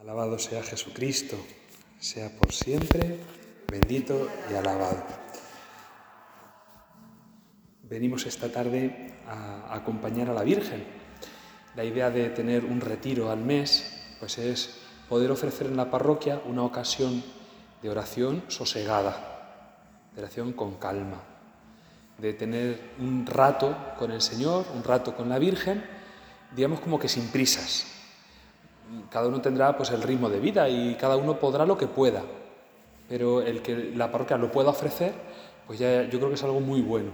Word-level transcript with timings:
Alabado 0.00 0.38
sea 0.38 0.62
Jesucristo, 0.62 1.36
sea 1.98 2.30
por 2.30 2.54
siempre 2.54 3.18
bendito 3.70 4.28
y 4.50 4.54
alabado. 4.54 5.04
Venimos 7.82 8.24
esta 8.24 8.50
tarde 8.50 9.12
a 9.28 9.74
acompañar 9.74 10.30
a 10.30 10.32
la 10.32 10.42
Virgen. 10.42 10.82
La 11.76 11.84
idea 11.84 12.08
de 12.08 12.30
tener 12.30 12.64
un 12.64 12.80
retiro 12.80 13.30
al 13.30 13.40
mes, 13.40 14.16
pues 14.18 14.38
es 14.38 14.78
poder 15.06 15.30
ofrecer 15.30 15.66
en 15.66 15.76
la 15.76 15.90
parroquia 15.90 16.40
una 16.46 16.62
ocasión 16.62 17.22
de 17.82 17.90
oración 17.90 18.42
sosegada, 18.48 20.08
de 20.14 20.22
oración 20.22 20.54
con 20.54 20.76
calma, 20.76 21.20
de 22.16 22.32
tener 22.32 22.92
un 22.98 23.26
rato 23.26 23.76
con 23.98 24.12
el 24.12 24.22
Señor, 24.22 24.64
un 24.74 24.82
rato 24.82 25.14
con 25.14 25.28
la 25.28 25.38
Virgen, 25.38 25.84
digamos 26.56 26.80
como 26.80 26.98
que 26.98 27.08
sin 27.08 27.28
prisas, 27.28 27.99
cada 29.08 29.28
uno 29.28 29.40
tendrá 29.40 29.76
pues 29.76 29.90
el 29.90 30.02
ritmo 30.02 30.28
de 30.28 30.40
vida 30.40 30.68
y 30.68 30.94
cada 30.94 31.16
uno 31.16 31.38
podrá 31.38 31.64
lo 31.66 31.76
que 31.76 31.86
pueda, 31.86 32.22
pero 33.08 33.42
el 33.42 33.62
que 33.62 33.92
la 33.94 34.10
parroquia 34.10 34.36
lo 34.36 34.50
pueda 34.50 34.70
ofrecer, 34.70 35.12
pues 35.66 35.78
ya 35.78 36.02
yo 36.04 36.18
creo 36.18 36.28
que 36.28 36.34
es 36.34 36.44
algo 36.44 36.60
muy 36.60 36.80
bueno. 36.80 37.10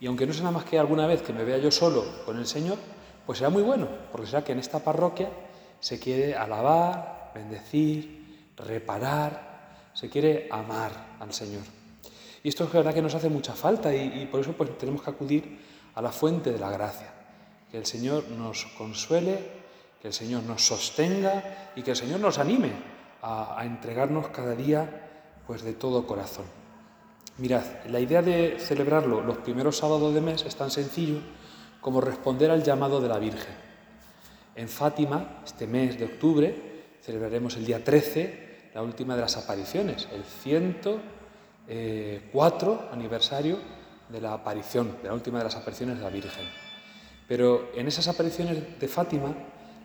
Y 0.00 0.06
aunque 0.06 0.26
no 0.26 0.32
sea 0.32 0.44
nada 0.44 0.56
más 0.58 0.64
que 0.64 0.78
alguna 0.78 1.06
vez 1.06 1.22
que 1.22 1.32
me 1.32 1.44
vea 1.44 1.58
yo 1.58 1.70
solo 1.70 2.04
con 2.24 2.38
el 2.38 2.46
Señor, 2.46 2.76
pues 3.24 3.38
será 3.38 3.50
muy 3.50 3.62
bueno, 3.62 3.88
porque 4.12 4.26
será 4.26 4.44
que 4.44 4.52
en 4.52 4.58
esta 4.58 4.80
parroquia 4.80 5.30
se 5.80 5.98
quiere 5.98 6.34
alabar, 6.34 7.32
bendecir, 7.34 8.50
reparar, 8.56 9.90
se 9.94 10.10
quiere 10.10 10.48
amar 10.50 11.16
al 11.18 11.32
Señor. 11.32 11.62
Y 12.42 12.48
esto 12.48 12.64
es 12.64 12.72
verdad 12.72 12.94
que 12.94 13.02
nos 13.02 13.14
hace 13.14 13.28
mucha 13.28 13.54
falta 13.54 13.94
y, 13.94 14.22
y 14.22 14.26
por 14.26 14.40
eso 14.40 14.52
pues 14.52 14.76
tenemos 14.78 15.02
que 15.02 15.10
acudir 15.10 15.58
a 15.94 16.02
la 16.02 16.12
fuente 16.12 16.52
de 16.52 16.58
la 16.58 16.70
gracia, 16.70 17.12
que 17.70 17.78
el 17.78 17.86
Señor 17.86 18.28
nos 18.28 18.66
consuele 18.78 19.55
que 20.00 20.08
el 20.08 20.14
Señor 20.14 20.42
nos 20.42 20.66
sostenga 20.66 21.70
y 21.74 21.82
que 21.82 21.92
el 21.92 21.96
Señor 21.96 22.20
nos 22.20 22.38
anime 22.38 22.72
a, 23.22 23.62
entregarnos 23.64 24.28
cada 24.28 24.54
día 24.54 24.88
pues 25.46 25.62
de 25.62 25.72
todo 25.72 26.06
corazón. 26.06 26.44
Mirad, 27.38 27.64
la 27.88 27.98
idea 28.00 28.20
de 28.22 28.58
celebrarlo 28.58 29.22
los 29.22 29.38
primeros 29.38 29.76
sábados 29.76 30.14
de 30.14 30.20
mes 30.20 30.44
es 30.44 30.56
tan 30.56 30.70
sencillo 30.70 31.20
como 31.80 32.00
responder 32.00 32.50
al 32.50 32.62
llamado 32.62 33.00
de 33.00 33.08
la 33.08 33.18
Virgen. 33.18 33.66
En 34.54 34.68
Fátima, 34.68 35.40
este 35.44 35.66
mes 35.66 35.98
de 35.98 36.04
octubre, 36.06 36.84
celebraremos 37.02 37.56
el 37.56 37.66
día 37.66 37.84
13 37.84 38.70
la 38.74 38.82
última 38.82 39.14
de 39.14 39.22
las 39.22 39.36
apariciones, 39.36 40.08
el 40.12 40.22
104 40.22 42.88
aniversario 42.92 43.58
de 44.08 44.20
la 44.20 44.34
aparición, 44.34 44.98
de 45.02 45.08
la 45.08 45.14
última 45.14 45.38
de 45.38 45.44
las 45.44 45.56
apariciones 45.56 45.96
de 45.96 46.04
la 46.04 46.10
Virgen. 46.10 46.44
Pero 47.26 47.70
en 47.74 47.88
esas 47.88 48.06
apariciones 48.08 48.78
de 48.78 48.88
Fátima 48.88 49.34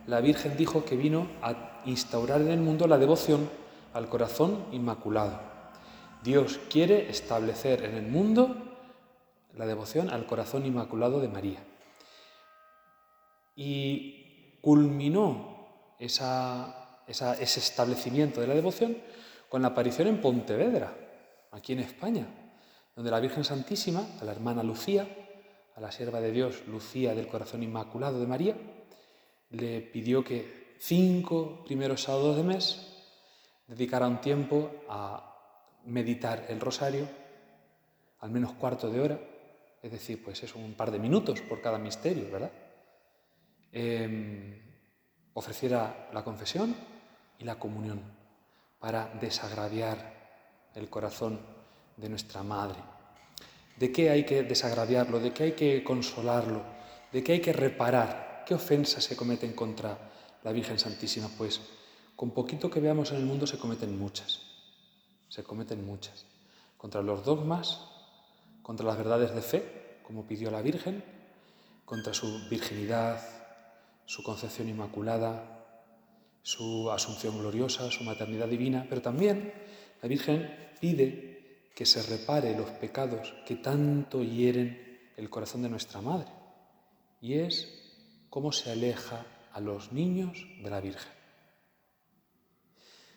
la 0.06 0.20
Virgen 0.20 0.56
dijo 0.56 0.84
que 0.84 0.96
vino 0.96 1.28
a 1.42 1.80
instaurar 1.84 2.40
en 2.40 2.50
el 2.50 2.60
mundo 2.60 2.86
la 2.86 2.98
devoción 2.98 3.48
al 3.94 4.08
corazón 4.08 4.66
inmaculado. 4.72 5.40
Dios 6.22 6.60
quiere 6.70 7.10
establecer 7.10 7.84
en 7.84 7.94
el 7.94 8.06
mundo 8.06 8.56
la 9.54 9.66
devoción 9.66 10.10
al 10.10 10.26
corazón 10.26 10.64
inmaculado 10.66 11.20
de 11.20 11.28
María. 11.28 11.58
Y 13.54 14.58
culminó 14.60 15.94
ese 15.98 16.24
establecimiento 17.40 18.40
de 18.40 18.46
la 18.46 18.54
devoción 18.54 18.96
con 19.48 19.62
la 19.62 19.68
aparición 19.68 20.08
en 20.08 20.20
Pontevedra, 20.20 20.94
aquí 21.50 21.74
en 21.74 21.80
España, 21.80 22.26
donde 22.96 23.10
la 23.10 23.20
Virgen 23.20 23.44
Santísima, 23.44 24.06
a 24.20 24.24
la 24.24 24.32
hermana 24.32 24.62
Lucía, 24.62 25.06
a 25.76 25.80
la 25.80 25.92
sierva 25.92 26.20
de 26.20 26.32
Dios 26.32 26.66
Lucía 26.66 27.14
del 27.14 27.28
Corazón 27.28 27.62
Inmaculado 27.62 28.20
de 28.20 28.26
María, 28.26 28.56
le 29.52 29.80
pidió 29.80 30.24
que 30.24 30.76
cinco 30.78 31.62
primeros 31.64 32.02
sábados 32.02 32.36
de 32.36 32.42
mes 32.42 32.88
dedicara 33.68 34.08
un 34.08 34.20
tiempo 34.20 34.70
a 34.88 35.80
meditar 35.84 36.46
el 36.48 36.60
rosario, 36.60 37.08
al 38.20 38.30
menos 38.30 38.52
cuarto 38.52 38.90
de 38.90 39.00
hora, 39.00 39.20
es 39.82 39.90
decir, 39.90 40.22
pues 40.22 40.42
es 40.42 40.54
un 40.54 40.74
par 40.74 40.90
de 40.90 40.98
minutos 40.98 41.40
por 41.42 41.60
cada 41.60 41.78
misterio, 41.78 42.30
¿verdad? 42.30 42.52
Em, 43.72 44.60
ofreciera 45.34 46.08
la 46.12 46.22
confesión 46.22 46.74
y 47.38 47.44
la 47.44 47.58
comunión 47.58 48.00
para 48.78 49.08
desagraviar 49.20 50.12
el 50.74 50.88
corazón 50.88 51.40
de 51.96 52.08
nuestra 52.08 52.42
madre. 52.42 52.78
¿De 53.76 53.90
qué 53.90 54.10
hay 54.10 54.24
que 54.24 54.42
desagraviarlo? 54.42 55.18
¿De 55.18 55.32
qué 55.32 55.44
hay 55.44 55.52
que 55.52 55.82
consolarlo? 55.82 56.62
¿De 57.10 57.22
qué 57.22 57.32
hay 57.32 57.40
que 57.40 57.52
reparar? 57.52 58.31
¿Qué 58.46 58.54
ofensas 58.54 59.04
se 59.04 59.16
cometen 59.16 59.52
contra 59.52 59.98
la 60.42 60.52
Virgen 60.52 60.78
Santísima? 60.78 61.28
Pues 61.36 61.60
con 62.16 62.30
poquito 62.32 62.70
que 62.70 62.80
veamos 62.80 63.10
en 63.10 63.18
el 63.18 63.24
mundo 63.24 63.46
se 63.46 63.58
cometen 63.58 63.98
muchas. 63.98 64.40
Se 65.28 65.42
cometen 65.42 65.84
muchas. 65.84 66.26
Contra 66.76 67.02
los 67.02 67.24
dogmas, 67.24 67.80
contra 68.62 68.86
las 68.86 68.96
verdades 68.96 69.34
de 69.34 69.42
fe, 69.42 70.00
como 70.02 70.26
pidió 70.26 70.50
la 70.50 70.62
Virgen, 70.62 71.04
contra 71.84 72.14
su 72.14 72.48
virginidad, 72.48 73.20
su 74.04 74.22
concepción 74.22 74.68
inmaculada, 74.68 75.66
su 76.42 76.90
asunción 76.90 77.38
gloriosa, 77.38 77.90
su 77.90 78.04
maternidad 78.04 78.48
divina, 78.48 78.86
pero 78.88 79.00
también 79.00 79.52
la 80.02 80.08
Virgen 80.08 80.74
pide 80.80 81.70
que 81.74 81.86
se 81.86 82.02
repare 82.02 82.56
los 82.56 82.70
pecados 82.70 83.32
que 83.46 83.56
tanto 83.56 84.22
hieren 84.22 85.12
el 85.16 85.30
corazón 85.30 85.62
de 85.62 85.68
nuestra 85.68 86.00
Madre. 86.00 86.28
Y 87.20 87.34
es 87.34 87.81
cómo 88.32 88.50
se 88.50 88.72
aleja 88.72 89.26
a 89.52 89.60
los 89.60 89.92
niños 89.92 90.46
de 90.62 90.70
la 90.70 90.80
Virgen. 90.80 91.12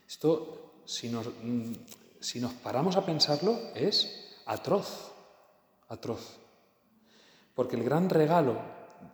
Esto, 0.05 0.81
si 0.83 1.07
nos, 1.07 1.27
mm, 1.27 1.71
si 2.19 2.41
nos 2.41 2.51
paramos 2.55 2.97
a 2.97 3.05
pensarlo, 3.05 3.57
es 3.73 4.35
atroz, 4.45 5.13
atroz. 5.87 6.35
Porque 7.53 7.77
el 7.77 7.85
gran 7.85 8.09
regalo 8.09 8.59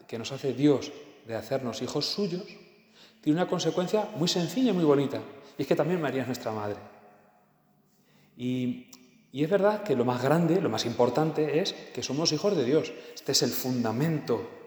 que 0.07 0.17
nos 0.17 0.31
hace 0.31 0.53
Dios 0.53 0.91
de 1.27 1.35
hacernos 1.35 1.83
hijos 1.83 2.07
suyos 2.07 2.47
tiene 3.21 3.39
una 3.39 3.47
consecuencia 3.47 4.09
muy 4.15 4.27
sencilla 4.27 4.71
y 4.71 4.73
muy 4.73 4.85
bonita. 4.85 5.21
Y 5.55 5.61
es 5.61 5.67
que 5.67 5.75
también 5.75 6.01
María 6.01 6.23
es 6.23 6.27
nuestra 6.27 6.51
madre. 6.51 6.77
Y, 8.35 8.89
y, 9.31 9.43
es 9.43 9.49
verdad 9.51 9.83
que 9.83 9.95
lo 9.95 10.03
más 10.03 10.23
grande, 10.23 10.59
lo 10.61 10.69
más 10.69 10.87
importante 10.87 11.59
es 11.59 11.73
que 11.93 12.01
somos 12.01 12.31
hijos 12.31 12.57
de 12.57 12.65
Dios. 12.65 12.91
Este 13.13 13.33
es 13.33 13.43
el 13.43 13.51
fundamento 13.51 14.60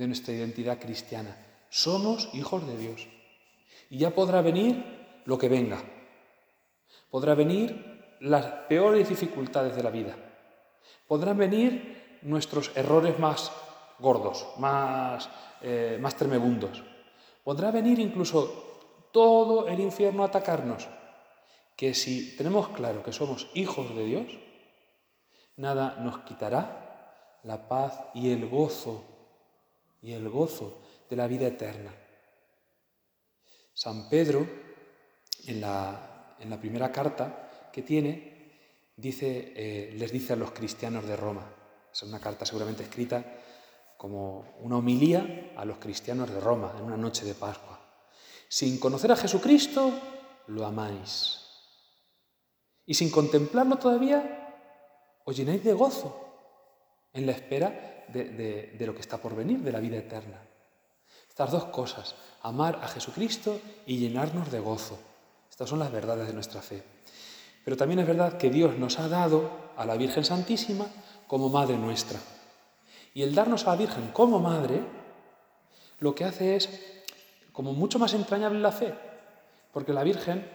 de 0.00 0.06
nuestra 0.06 0.32
identidad 0.32 0.78
cristiana. 0.78 1.36
Somos 1.68 2.30
hijos 2.32 2.66
de 2.66 2.78
Dios. 2.78 3.06
Y 3.90 3.98
ya 3.98 4.14
podrá 4.14 4.40
venir 4.40 4.82
lo 5.26 5.36
que 5.36 5.50
venga. 5.50 5.78
Podrá 7.10 7.34
venir 7.34 8.16
las 8.20 8.46
peores 8.66 9.10
dificultades 9.10 9.76
de 9.76 9.82
la 9.82 9.90
vida. 9.90 10.16
Podrán 11.06 11.36
venir 11.36 12.18
nuestros 12.22 12.72
errores 12.74 13.18
más 13.18 13.52
gordos, 13.98 14.46
más, 14.56 15.28
eh, 15.60 15.98
más 16.00 16.16
tremebundos. 16.16 16.82
Podrá 17.44 17.70
venir 17.70 17.98
incluso 17.98 19.10
todo 19.12 19.68
el 19.68 19.80
infierno 19.80 20.22
a 20.22 20.28
atacarnos. 20.28 20.88
Que 21.76 21.92
si 21.92 22.38
tenemos 22.38 22.70
claro 22.70 23.02
que 23.02 23.12
somos 23.12 23.50
hijos 23.52 23.94
de 23.94 24.04
Dios, 24.06 24.38
nada 25.56 25.96
nos 26.00 26.20
quitará 26.20 27.36
la 27.42 27.68
paz 27.68 28.00
y 28.14 28.32
el 28.32 28.48
gozo 28.48 29.09
y 30.02 30.12
el 30.12 30.28
gozo 30.28 30.82
de 31.08 31.16
la 31.16 31.26
vida 31.26 31.46
eterna. 31.46 31.94
San 33.74 34.08
Pedro, 34.08 34.46
en 35.46 35.60
la, 35.60 36.36
en 36.38 36.50
la 36.50 36.60
primera 36.60 36.92
carta 36.92 37.70
que 37.72 37.82
tiene, 37.82 38.30
dice, 38.96 39.52
eh, 39.56 39.92
les 39.94 40.12
dice 40.12 40.34
a 40.34 40.36
los 40.36 40.52
cristianos 40.52 41.06
de 41.06 41.16
Roma, 41.16 41.54
es 41.92 42.02
una 42.02 42.20
carta 42.20 42.44
seguramente 42.44 42.82
escrita 42.82 43.24
como 43.96 44.54
una 44.60 44.78
homilía 44.78 45.52
a 45.56 45.64
los 45.64 45.78
cristianos 45.78 46.30
de 46.30 46.40
Roma 46.40 46.74
en 46.78 46.84
una 46.84 46.96
noche 46.96 47.24
de 47.24 47.34
Pascua. 47.34 47.78
Sin 48.48 48.78
conocer 48.78 49.12
a 49.12 49.16
Jesucristo, 49.16 49.92
lo 50.46 50.64
amáis. 50.64 51.40
Y 52.86 52.94
sin 52.94 53.10
contemplarlo 53.10 53.76
todavía, 53.76 54.56
os 55.24 55.36
llenáis 55.36 55.62
de 55.62 55.72
gozo 55.72 56.18
en 57.12 57.26
la 57.26 57.32
espera 57.32 57.99
de, 58.12 58.84
lo 58.86 58.94
que 58.94 59.00
está 59.00 59.18
por 59.18 59.34
venir, 59.34 59.60
de 59.60 59.72
la 59.72 59.80
vida 59.80 59.96
eterna. 59.96 60.40
Estas 61.28 61.50
dos 61.50 61.64
cosas, 61.66 62.14
amar 62.42 62.80
a 62.82 62.88
Jesucristo 62.88 63.60
y 63.86 63.98
llenarnos 63.98 64.50
de 64.50 64.60
gozo. 64.60 64.98
Estas 65.48 65.68
son 65.68 65.78
las 65.78 65.92
verdades 65.92 66.26
de 66.26 66.34
nuestra 66.34 66.60
fe. 66.60 66.82
Pero 67.64 67.76
también 67.76 68.00
es 68.00 68.06
verdad 68.06 68.38
que 68.38 68.50
Dios 68.50 68.76
nos 68.78 68.98
ha 68.98 69.08
dado 69.08 69.50
a 69.76 69.84
la 69.84 69.96
Virgen 69.96 70.24
Santísima 70.24 70.86
como 71.26 71.48
Madre 71.48 71.76
nuestra. 71.76 72.18
Y 73.14 73.22
el 73.22 73.34
darnos 73.34 73.66
a 73.66 73.70
la 73.70 73.76
Virgen 73.76 74.10
como 74.12 74.38
Madre, 74.38 74.80
lo 75.98 76.14
que 76.14 76.24
hace 76.24 76.56
es 76.56 76.68
como 77.52 77.72
mucho 77.72 77.98
más 77.98 78.14
entrañable 78.14 78.60
la 78.60 78.72
fe. 78.72 78.94
Porque 79.72 79.92
la 79.92 80.02
Virgen, 80.02 80.48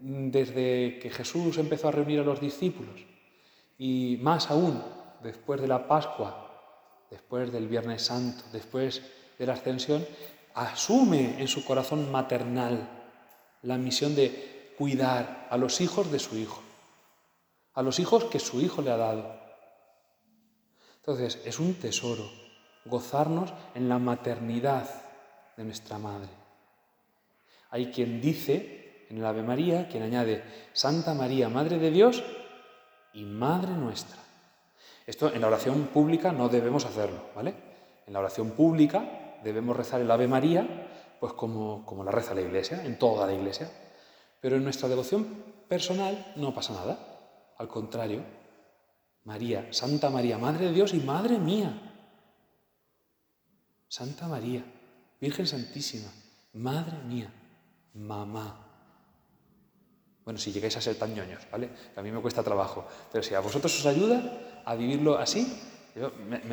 desde 0.00 0.98
que 0.98 1.10
Jesús 1.10 1.56
empezó 1.58 1.88
a 1.88 1.92
reunir 1.92 2.20
a 2.20 2.24
los 2.24 2.40
discípulos, 2.40 3.06
y 3.78 4.18
más 4.20 4.50
aún 4.50 4.82
después 5.22 5.60
de 5.60 5.68
la 5.68 5.88
Pascua, 5.88 6.43
después 7.14 7.52
del 7.52 7.68
Viernes 7.68 8.02
Santo, 8.02 8.42
después 8.52 9.00
de 9.38 9.46
la 9.46 9.52
ascensión, 9.52 10.04
asume 10.52 11.40
en 11.40 11.46
su 11.46 11.64
corazón 11.64 12.10
maternal 12.10 12.88
la 13.62 13.78
misión 13.78 14.16
de 14.16 14.74
cuidar 14.76 15.46
a 15.48 15.56
los 15.56 15.80
hijos 15.80 16.10
de 16.10 16.18
su 16.18 16.36
hijo, 16.36 16.60
a 17.74 17.82
los 17.82 18.00
hijos 18.00 18.24
que 18.24 18.40
su 18.40 18.60
hijo 18.60 18.82
le 18.82 18.90
ha 18.90 18.96
dado. 18.96 19.40
Entonces, 20.96 21.40
es 21.44 21.60
un 21.60 21.74
tesoro 21.74 22.28
gozarnos 22.84 23.52
en 23.76 23.88
la 23.88 24.00
maternidad 24.00 24.88
de 25.56 25.62
nuestra 25.62 25.98
madre. 25.98 26.30
Hay 27.70 27.92
quien 27.92 28.20
dice 28.20 29.06
en 29.08 29.18
el 29.18 29.24
Ave 29.24 29.44
María, 29.44 29.86
quien 29.88 30.02
añade 30.02 30.42
Santa 30.72 31.14
María, 31.14 31.48
Madre 31.48 31.78
de 31.78 31.92
Dios 31.92 32.24
y 33.12 33.22
Madre 33.22 33.70
nuestra. 33.70 34.23
Esto 35.06 35.32
en 35.32 35.40
la 35.40 35.48
oración 35.48 35.88
pública 35.92 36.32
no 36.32 36.48
debemos 36.48 36.86
hacerlo, 36.86 37.20
¿vale? 37.34 37.54
En 38.06 38.12
la 38.12 38.20
oración 38.20 38.52
pública 38.52 39.38
debemos 39.42 39.76
rezar 39.76 40.00
el 40.00 40.10
Ave 40.10 40.26
María, 40.26 40.88
pues 41.20 41.34
como, 41.34 41.84
como 41.84 42.04
la 42.04 42.10
reza 42.10 42.34
la 42.34 42.40
Iglesia, 42.40 42.84
en 42.84 42.98
toda 42.98 43.26
la 43.26 43.34
Iglesia. 43.34 43.70
Pero 44.40 44.56
en 44.56 44.64
nuestra 44.64 44.88
devoción 44.88 45.26
personal 45.68 46.32
no 46.36 46.54
pasa 46.54 46.72
nada. 46.74 46.98
Al 47.58 47.68
contrario, 47.68 48.22
María, 49.24 49.68
Santa 49.72 50.10
María, 50.10 50.38
Madre 50.38 50.66
de 50.66 50.72
Dios 50.72 50.94
y 50.94 51.00
Madre 51.00 51.38
mía. 51.38 51.92
Santa 53.88 54.26
María, 54.26 54.64
Virgen 55.20 55.46
Santísima, 55.46 56.10
Madre 56.54 56.98
mía, 57.06 57.32
mamá. 57.94 58.60
Bueno, 60.24 60.38
si 60.38 60.52
llegáis 60.52 60.76
a 60.76 60.80
ser 60.80 60.96
tan 60.96 61.14
ñoños, 61.14 61.42
¿vale? 61.52 61.70
a 61.94 62.02
mí 62.02 62.10
me 62.10 62.20
cuesta 62.20 62.42
trabajo. 62.42 62.86
Pero 63.12 63.22
si 63.22 63.34
a 63.34 63.40
vosotros 63.40 63.78
os 63.78 63.86
ayuda 63.86 64.22
a 64.64 64.74
vivirlo 64.74 65.18
así, 65.18 65.60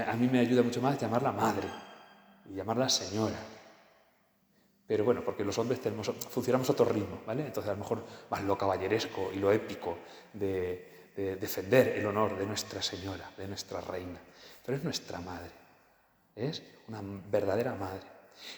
a 0.06 0.14
mí 0.14 0.28
me 0.28 0.40
ayuda 0.40 0.62
mucho 0.62 0.82
más 0.82 1.00
llamarla 1.00 1.32
madre 1.32 1.68
y 2.50 2.56
llamarla 2.56 2.90
señora. 2.90 3.40
Pero 4.88 5.06
bueno, 5.06 5.22
porque 5.24 5.46
los 5.46 5.58
hombres 5.58 5.80
funcionamos 6.30 6.70
a 6.70 6.74
otro 6.74 6.86
ritmo, 6.86 7.22
¿vale? 7.26 7.46
Entonces 7.46 7.70
a 7.70 7.74
lo 7.74 7.80
mejor 7.80 8.04
más 8.30 8.44
lo 8.44 8.58
caballeresco 8.58 9.32
y 9.34 9.38
lo 9.38 9.52
épico 9.52 9.98
de 10.34 10.90
defender 11.16 11.90
el 11.90 12.06
honor 12.06 12.38
de 12.38 12.46
Nuestra 12.46 12.82
Señora, 12.82 13.32
de 13.38 13.48
nuestra 13.48 13.80
Reina. 13.82 14.20
Pero 14.66 14.78
es 14.78 14.84
nuestra 14.84 15.20
Madre, 15.20 15.52
es 16.36 16.62
una 16.88 17.02
verdadera 17.02 17.74
Madre. 17.76 18.04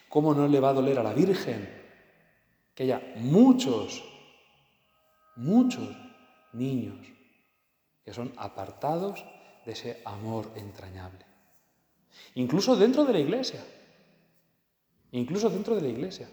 ¿Cómo 0.09 0.33
no 0.33 0.47
le 0.47 0.59
va 0.59 0.69
a 0.69 0.73
doler 0.73 0.97
a 0.97 1.03
la 1.03 1.13
Virgen 1.13 1.69
que 2.73 2.83
haya 2.83 3.01
muchos, 3.17 4.03
muchos 5.35 5.95
niños 6.53 7.05
que 8.03 8.13
son 8.13 8.33
apartados 8.37 9.23
de 9.65 9.71
ese 9.71 10.01
amor 10.05 10.51
entrañable? 10.55 11.25
Incluso 12.35 12.75
dentro 12.75 13.05
de 13.05 13.13
la 13.13 13.19
iglesia. 13.19 13.63
Incluso 15.11 15.49
dentro 15.49 15.75
de 15.75 15.81
la 15.81 15.87
iglesia. 15.87 16.27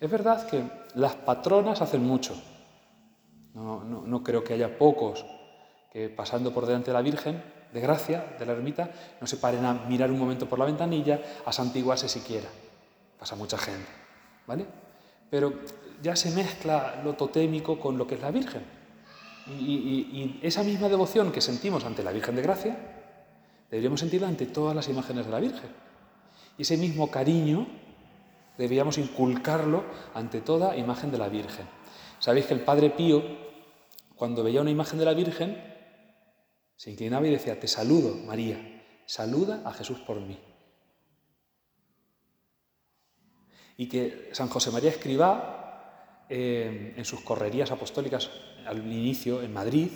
Es 0.00 0.10
verdad 0.10 0.46
que 0.46 0.62
las 0.94 1.14
patronas 1.14 1.80
hacen 1.82 2.04
mucho, 2.04 2.40
no, 3.54 4.22
creo 4.22 4.44
que 4.44 4.54
haya 4.54 4.78
pocos 4.78 5.24
que 5.90 6.08
pasando 6.08 6.52
por 6.52 6.66
delante 6.66 6.90
de 6.90 6.94
la 6.94 7.02
Virgen, 7.02 7.42
de 7.72 7.80
gracia, 7.80 8.36
de 8.38 8.46
la 8.46 8.52
ermita, 8.52 8.90
no 9.20 9.26
se 9.26 9.36
paren 9.36 9.64
a 9.64 9.74
mirar 9.74 10.10
un 10.10 10.18
momento 10.18 10.48
por 10.48 10.58
la 10.58 10.64
ventanilla, 10.64 11.20
a 11.44 11.52
santiguarse 11.52 12.08
siquiera. 12.08 12.48
Pasa 13.18 13.34
mucha 13.34 13.58
gente, 13.58 13.88
¿vale? 14.46 14.66
Pero 15.28 15.52
ya 16.00 16.14
se 16.14 16.30
mezcla 16.30 17.00
lo 17.02 17.14
totémico 17.14 17.80
con 17.80 17.98
lo 17.98 18.06
que 18.06 18.14
es 18.14 18.20
la 18.20 18.30
Virgen. 18.30 18.77
Y, 19.50 20.40
esa 20.42 20.62
misma 20.62 20.88
devoción 20.88 21.32
que 21.32 21.40
sentimos 21.40 21.84
ante 21.84 22.02
la 22.02 22.12
Virgen 22.12 22.36
de 22.36 22.42
Gracia, 22.42 22.76
deberíamos 23.70 24.00
sentirla 24.00 24.28
ante 24.28 24.46
todas 24.46 24.74
las 24.74 24.88
imágenes 24.88 25.26
de 25.26 25.32
la 25.32 25.40
Virgen. 25.40 25.70
Y 26.56 26.62
ese 26.62 26.76
mismo 26.76 27.10
cariño 27.10 27.66
deberíamos 28.56 28.98
inculcarlo 28.98 29.84
ante 30.14 30.40
toda 30.40 30.76
imagen 30.76 31.10
de 31.10 31.18
la 31.18 31.28
Virgen. 31.28 31.66
Sabéis 32.18 32.46
que 32.46 32.54
el 32.54 32.60
Padre 32.60 32.90
Pío 32.90 33.48
cuando 34.18 34.42
veía 34.42 34.60
una 34.60 34.72
imagen 34.72 34.98
de 34.98 35.04
la 35.04 35.14
Virgen, 35.14 35.56
se 36.74 36.90
inclinaba 36.90 37.26
y 37.28 37.30
decía, 37.30 37.58
te 37.58 37.68
saludo, 37.68 38.16
María, 38.26 38.82
saluda 39.06 39.62
a 39.64 39.72
Jesús 39.72 40.00
por 40.00 40.20
mí. 40.20 40.36
Y 43.76 43.88
que 43.88 44.30
San 44.32 44.48
José 44.48 44.72
María 44.72 44.90
Escribá, 44.90 45.57
eh, 46.28 46.94
en 46.96 47.04
sus 47.04 47.20
correrías 47.20 47.70
apostólicas 47.70 48.30
al 48.66 48.78
inicio, 48.78 49.42
en 49.42 49.52
Madrid, 49.52 49.88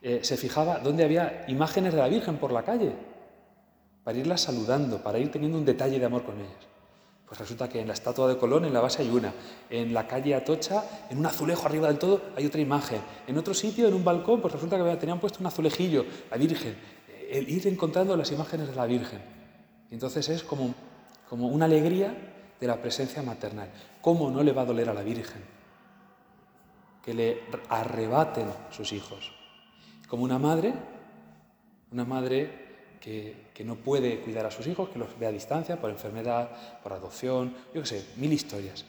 eh, 0.00 0.20
se 0.22 0.36
fijaba 0.36 0.78
dónde 0.78 1.04
había 1.04 1.44
imágenes 1.48 1.92
de 1.92 1.98
la 2.00 2.08
Virgen 2.08 2.38
por 2.38 2.52
la 2.52 2.64
calle, 2.64 2.92
para 4.02 4.18
irlas 4.18 4.40
saludando, 4.40 5.02
para 5.02 5.18
ir 5.18 5.30
teniendo 5.30 5.58
un 5.58 5.64
detalle 5.64 5.98
de 5.98 6.06
amor 6.06 6.24
con 6.24 6.38
ellas. 6.38 6.72
Pues 7.26 7.38
resulta 7.40 7.68
que 7.68 7.80
en 7.80 7.86
la 7.86 7.94
estatua 7.94 8.28
de 8.28 8.36
Colón, 8.36 8.64
en 8.64 8.74
la 8.74 8.80
base 8.80 9.02
hay 9.02 9.08
una. 9.08 9.32
En 9.70 9.94
la 9.94 10.06
calle 10.06 10.34
Atocha, 10.34 10.84
en 11.08 11.18
un 11.18 11.26
azulejo 11.26 11.66
arriba 11.66 11.88
del 11.88 11.98
todo, 11.98 12.20
hay 12.36 12.44
otra 12.44 12.60
imagen. 12.60 13.00
En 13.26 13.38
otro 13.38 13.54
sitio, 13.54 13.88
en 13.88 13.94
un 13.94 14.04
balcón, 14.04 14.40
pues 14.40 14.52
resulta 14.52 14.76
que 14.76 14.96
tenían 14.96 15.20
puesto 15.20 15.38
un 15.40 15.46
azulejillo, 15.46 16.04
la 16.30 16.36
Virgen. 16.36 16.76
El 17.30 17.48
ir 17.48 17.66
encontrando 17.68 18.16
las 18.16 18.30
imágenes 18.32 18.68
de 18.68 18.74
la 18.74 18.86
Virgen. 18.86 19.20
Y 19.90 19.94
entonces 19.94 20.28
es 20.28 20.42
como, 20.42 20.74
como 21.28 21.48
una 21.48 21.64
alegría 21.64 22.31
de 22.62 22.68
la 22.68 22.80
presencia 22.80 23.22
maternal. 23.22 23.68
¿Cómo 24.00 24.30
no 24.30 24.40
le 24.44 24.52
va 24.52 24.62
a 24.62 24.64
doler 24.64 24.88
a 24.88 24.94
la 24.94 25.02
Virgen? 25.02 25.42
Que 27.04 27.12
le 27.12 27.42
arrebaten 27.68 28.46
sus 28.70 28.92
hijos. 28.92 29.32
Como 30.06 30.22
una 30.22 30.38
madre, 30.38 30.72
una 31.90 32.04
madre 32.04 32.98
que, 33.00 33.50
no 33.64 33.74
puede 33.74 34.20
cuidar 34.20 34.46
a 34.46 34.52
sus 34.52 34.68
hijos, 34.68 34.90
que 34.90 34.98
los 35.00 35.18
ve 35.18 35.26
a 35.26 35.32
distancia 35.32 35.80
por 35.80 35.90
enfermedad, 35.90 36.50
por 36.84 36.92
adopción, 36.92 37.52
yo 37.74 37.82
qué 37.82 37.86
sé, 37.88 38.06
mil 38.16 38.32
historias. 38.32 38.84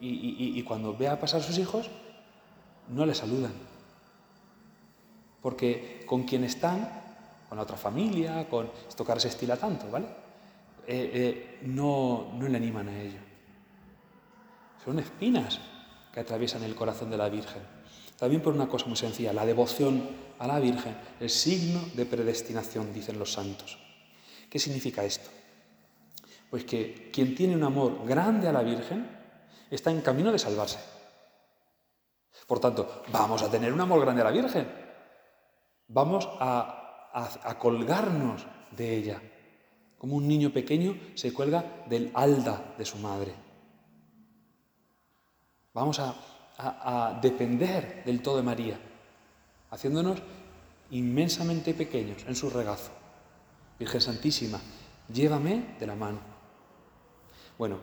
Y, 0.00 0.62
cuando 0.62 0.96
ve 0.96 1.08
a 1.08 1.18
pasar 1.18 1.42
sus 1.42 1.58
hijos, 1.58 1.90
no 2.88 3.04
le 3.04 3.16
saludan. 3.16 3.52
Porque 5.40 6.04
con 6.06 6.22
quien 6.22 6.44
están, 6.44 6.88
con 7.48 7.56
la 7.58 7.64
otra 7.64 7.76
familia, 7.76 8.48
con 8.48 8.70
esto 8.88 9.04
que 9.04 9.18
se 9.18 9.26
estila 9.26 9.56
tanto, 9.56 9.90
¿vale? 9.90 10.21
Eh, 10.86 11.10
eh, 11.14 11.58
no, 11.62 12.32
no 12.34 12.48
le 12.48 12.56
animan 12.56 12.88
a 12.88 13.00
ello. 13.00 13.20
Son 14.84 14.98
espinas 14.98 15.60
que 16.12 16.20
atraviesan 16.20 16.64
el 16.64 16.74
corazón 16.74 17.10
de 17.10 17.16
la 17.16 17.28
Virgen. 17.28 17.62
También 18.18 18.42
por 18.42 18.54
una 18.54 18.68
cosa 18.68 18.86
muy 18.86 18.96
sencilla, 18.96 19.32
la 19.32 19.46
devoción 19.46 20.08
a 20.38 20.46
la 20.46 20.58
Virgen, 20.60 20.96
el 21.20 21.30
signo 21.30 21.80
de 21.94 22.06
predestinación, 22.06 22.92
dicen 22.92 23.18
los 23.18 23.32
santos. 23.32 23.78
¿Qué 24.50 24.58
significa 24.58 25.04
esto? 25.04 25.30
Pues 26.50 26.64
que 26.64 27.10
quien 27.12 27.34
tiene 27.34 27.56
un 27.56 27.62
amor 27.62 28.06
grande 28.06 28.48
a 28.48 28.52
la 28.52 28.62
Virgen 28.62 29.08
está 29.70 29.90
en 29.90 30.02
camino 30.02 30.30
de 30.30 30.38
salvarse. 30.38 30.78
Por 32.46 32.60
tanto, 32.60 33.02
vamos 33.10 33.42
a 33.42 33.50
tener 33.50 33.72
un 33.72 33.80
amor 33.80 34.00
grande 34.00 34.20
a 34.20 34.24
la 34.24 34.30
Virgen. 34.30 34.68
Vamos 35.88 36.28
a, 36.40 37.08
a 37.42 37.58
colgarnos 37.58 38.46
de 38.70 38.96
ella, 38.96 39.22
como 40.02 40.16
un 40.16 40.26
niño 40.26 40.52
pequeño 40.52 40.98
se 41.14 41.32
cuelga 41.32 41.86
del 41.88 42.10
alda 42.12 42.74
de 42.76 42.84
su 42.84 42.98
madre. 42.98 43.32
Vamos 45.72 46.00
a 46.00 46.14
a, 46.58 47.18
depender 47.20 48.02
del 48.04 48.22
todo 48.22 48.36
de 48.36 48.42
María, 48.42 48.78
haciéndonos 49.70 50.18
inmensamente 50.90 51.74
pequeños 51.74 52.24
en 52.26 52.34
su 52.34 52.50
regazo. 52.50 52.90
Virgen 53.78 54.00
Santísima, 54.00 54.60
llévame 55.12 55.76
de 55.78 55.86
la 55.86 55.94
mano. 55.94 56.20
Bueno, 57.58 57.78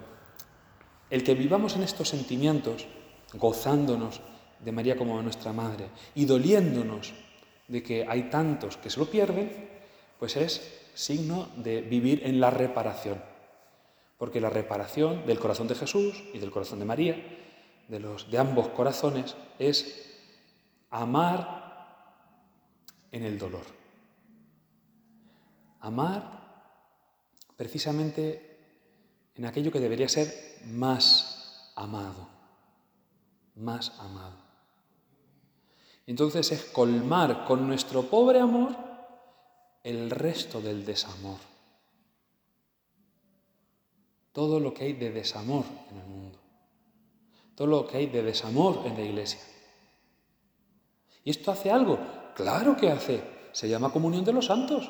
el 1.09 1.23
que 1.23 1.33
vivamos 1.33 1.75
en 1.75 1.83
estos 1.83 2.09
sentimientos, 2.09 2.85
gozándonos 3.33 4.21
de 4.63 4.71
María 4.71 4.97
como 4.97 5.21
nuestra 5.21 5.53
Madre 5.53 5.89
y 6.15 6.25
doliéndonos 6.25 7.13
de 7.67 7.83
que 7.83 8.05
hay 8.07 8.29
tantos 8.29 8.77
que 8.77 8.89
se 8.89 8.99
lo 8.99 9.09
pierden, 9.09 9.69
pues 10.17 10.35
es 10.35 10.88
signo 10.99 11.47
de 11.55 11.81
vivir 11.81 12.23
en 12.25 12.41
la 12.41 12.49
reparación. 12.49 13.23
Porque 14.17 14.41
la 14.41 14.49
reparación 14.49 15.25
del 15.25 15.39
corazón 15.39 15.69
de 15.69 15.75
Jesús 15.75 16.21
y 16.33 16.39
del 16.39 16.51
corazón 16.51 16.79
de 16.79 16.85
María 16.85 17.15
de, 17.87 18.01
los, 18.01 18.29
de 18.29 18.37
ambos 18.37 18.67
corazones 18.69 19.35
es 19.57 20.17
amar 20.89 22.03
en 23.13 23.23
el 23.23 23.39
dolor. 23.39 23.63
Amar 25.79 26.67
precisamente 27.55 28.57
en 29.35 29.45
aquello 29.45 29.71
que 29.71 29.79
debería 29.79 30.09
ser 30.09 30.59
más 30.65 31.71
amado, 31.77 32.27
más 33.55 33.97
amado. 33.99 34.35
Entonces 36.05 36.51
es 36.51 36.65
colmar 36.65 37.45
con 37.45 37.65
nuestro 37.65 38.03
pobre 38.03 38.41
amor 38.41 38.88
el 39.89 40.09
resto 40.09 40.61
del 40.61 40.85
desamor. 40.85 41.39
Todo 44.31 44.59
lo 44.59 44.73
que 44.73 44.85
hay 44.85 44.93
de 44.93 45.11
desamor 45.11 45.65
en 45.91 45.97
el 45.97 46.07
mundo 46.07 46.39
todo 47.59 47.67
lo 47.67 47.85
que 47.85 47.97
hay 47.97 48.05
de 48.05 48.23
desamor 48.23 48.83
en 48.85 48.95
la 48.95 49.01
iglesia. 49.01 49.41
¿Y 51.25 51.29
esto 51.29 51.51
hace 51.51 51.69
algo? 51.69 51.99
Claro 52.33 52.77
que 52.77 52.89
hace. 52.89 53.21
Se 53.51 53.67
llama 53.67 53.91
comunión 53.91 54.23
de 54.23 54.31
los 54.31 54.45
santos. 54.45 54.89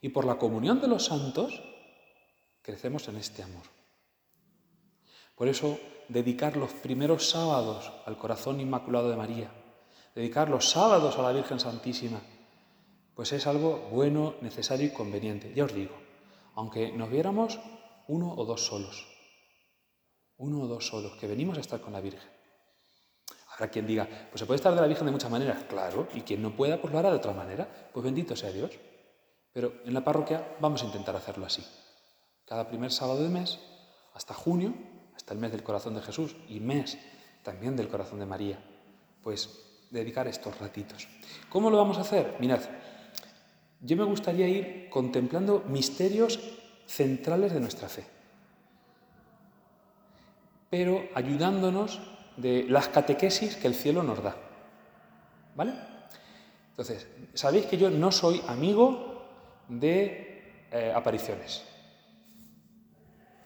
Y 0.00 0.08
por 0.08 0.24
la 0.24 0.36
comunión 0.36 0.80
de 0.80 0.88
los 0.88 1.04
santos 1.04 1.62
crecemos 2.60 3.06
en 3.06 3.18
este 3.18 3.44
amor. 3.44 3.62
Por 5.36 5.46
eso, 5.46 5.78
dedicar 6.08 6.56
los 6.56 6.72
primeros 6.72 7.30
sábados 7.30 7.92
al 8.04 8.18
corazón 8.18 8.58
inmaculado 8.58 9.08
de 9.08 9.16
María, 9.16 9.52
dedicar 10.12 10.50
los 10.50 10.68
sábados 10.68 11.16
a 11.18 11.22
la 11.22 11.30
Virgen 11.30 11.60
Santísima, 11.60 12.20
pues 13.14 13.32
es 13.32 13.46
algo 13.46 13.88
bueno, 13.90 14.34
necesario 14.40 14.86
y 14.86 14.90
conveniente. 14.90 15.52
Ya 15.54 15.64
os 15.64 15.74
digo, 15.74 15.94
aunque 16.54 16.92
nos 16.92 17.10
viéramos 17.10 17.58
uno 18.08 18.34
o 18.34 18.44
dos 18.44 18.66
solos, 18.66 19.06
uno 20.36 20.62
o 20.62 20.66
dos 20.66 20.86
solos, 20.86 21.12
que 21.16 21.26
venimos 21.26 21.56
a 21.58 21.60
estar 21.60 21.80
con 21.80 21.92
la 21.92 22.00
Virgen. 22.00 22.28
Habrá 23.52 23.68
quien 23.68 23.86
diga, 23.86 24.08
pues 24.30 24.40
se 24.40 24.46
puede 24.46 24.56
estar 24.56 24.74
de 24.74 24.80
la 24.80 24.86
Virgen 24.86 25.06
de 25.06 25.12
muchas 25.12 25.30
maneras, 25.30 25.64
claro, 25.64 26.08
y 26.12 26.22
quien 26.22 26.42
no 26.42 26.56
pueda, 26.56 26.80
pues 26.80 26.92
lo 26.92 26.98
hará 26.98 27.10
de 27.10 27.16
otra 27.16 27.32
manera, 27.32 27.90
pues 27.92 28.04
bendito 28.04 28.34
sea 28.34 28.50
Dios. 28.50 28.72
Pero 29.52 29.72
en 29.84 29.94
la 29.94 30.02
parroquia 30.02 30.56
vamos 30.60 30.82
a 30.82 30.86
intentar 30.86 31.14
hacerlo 31.14 31.46
así. 31.46 31.64
Cada 32.44 32.68
primer 32.68 32.90
sábado 32.90 33.22
de 33.22 33.28
mes, 33.28 33.60
hasta 34.12 34.34
junio, 34.34 34.74
hasta 35.14 35.32
el 35.32 35.38
mes 35.38 35.52
del 35.52 35.62
corazón 35.62 35.94
de 35.94 36.02
Jesús 36.02 36.36
y 36.48 36.58
mes 36.58 36.98
también 37.44 37.76
del 37.76 37.88
corazón 37.88 38.18
de 38.18 38.26
María, 38.26 38.58
pues 39.22 39.86
dedicar 39.90 40.26
estos 40.26 40.58
ratitos. 40.58 41.06
¿Cómo 41.48 41.70
lo 41.70 41.76
vamos 41.76 41.98
a 41.98 42.00
hacer? 42.00 42.34
Mirad, 42.40 42.60
yo 43.84 43.96
me 43.96 44.04
gustaría 44.04 44.48
ir 44.48 44.88
contemplando 44.88 45.62
misterios 45.68 46.40
centrales 46.86 47.52
de 47.52 47.60
nuestra 47.60 47.88
fe, 47.88 48.04
pero 50.70 51.04
ayudándonos 51.14 52.00
de 52.36 52.64
las 52.68 52.88
catequesis 52.88 53.56
que 53.56 53.68
el 53.68 53.74
cielo 53.74 54.02
nos 54.02 54.22
da. 54.22 54.36
¿Vale? 55.54 55.72
Entonces, 56.70 57.06
sabéis 57.34 57.66
que 57.66 57.76
yo 57.76 57.90
no 57.90 58.10
soy 58.10 58.42
amigo 58.48 59.22
de 59.68 60.66
eh, 60.72 60.92
apariciones. 60.94 61.62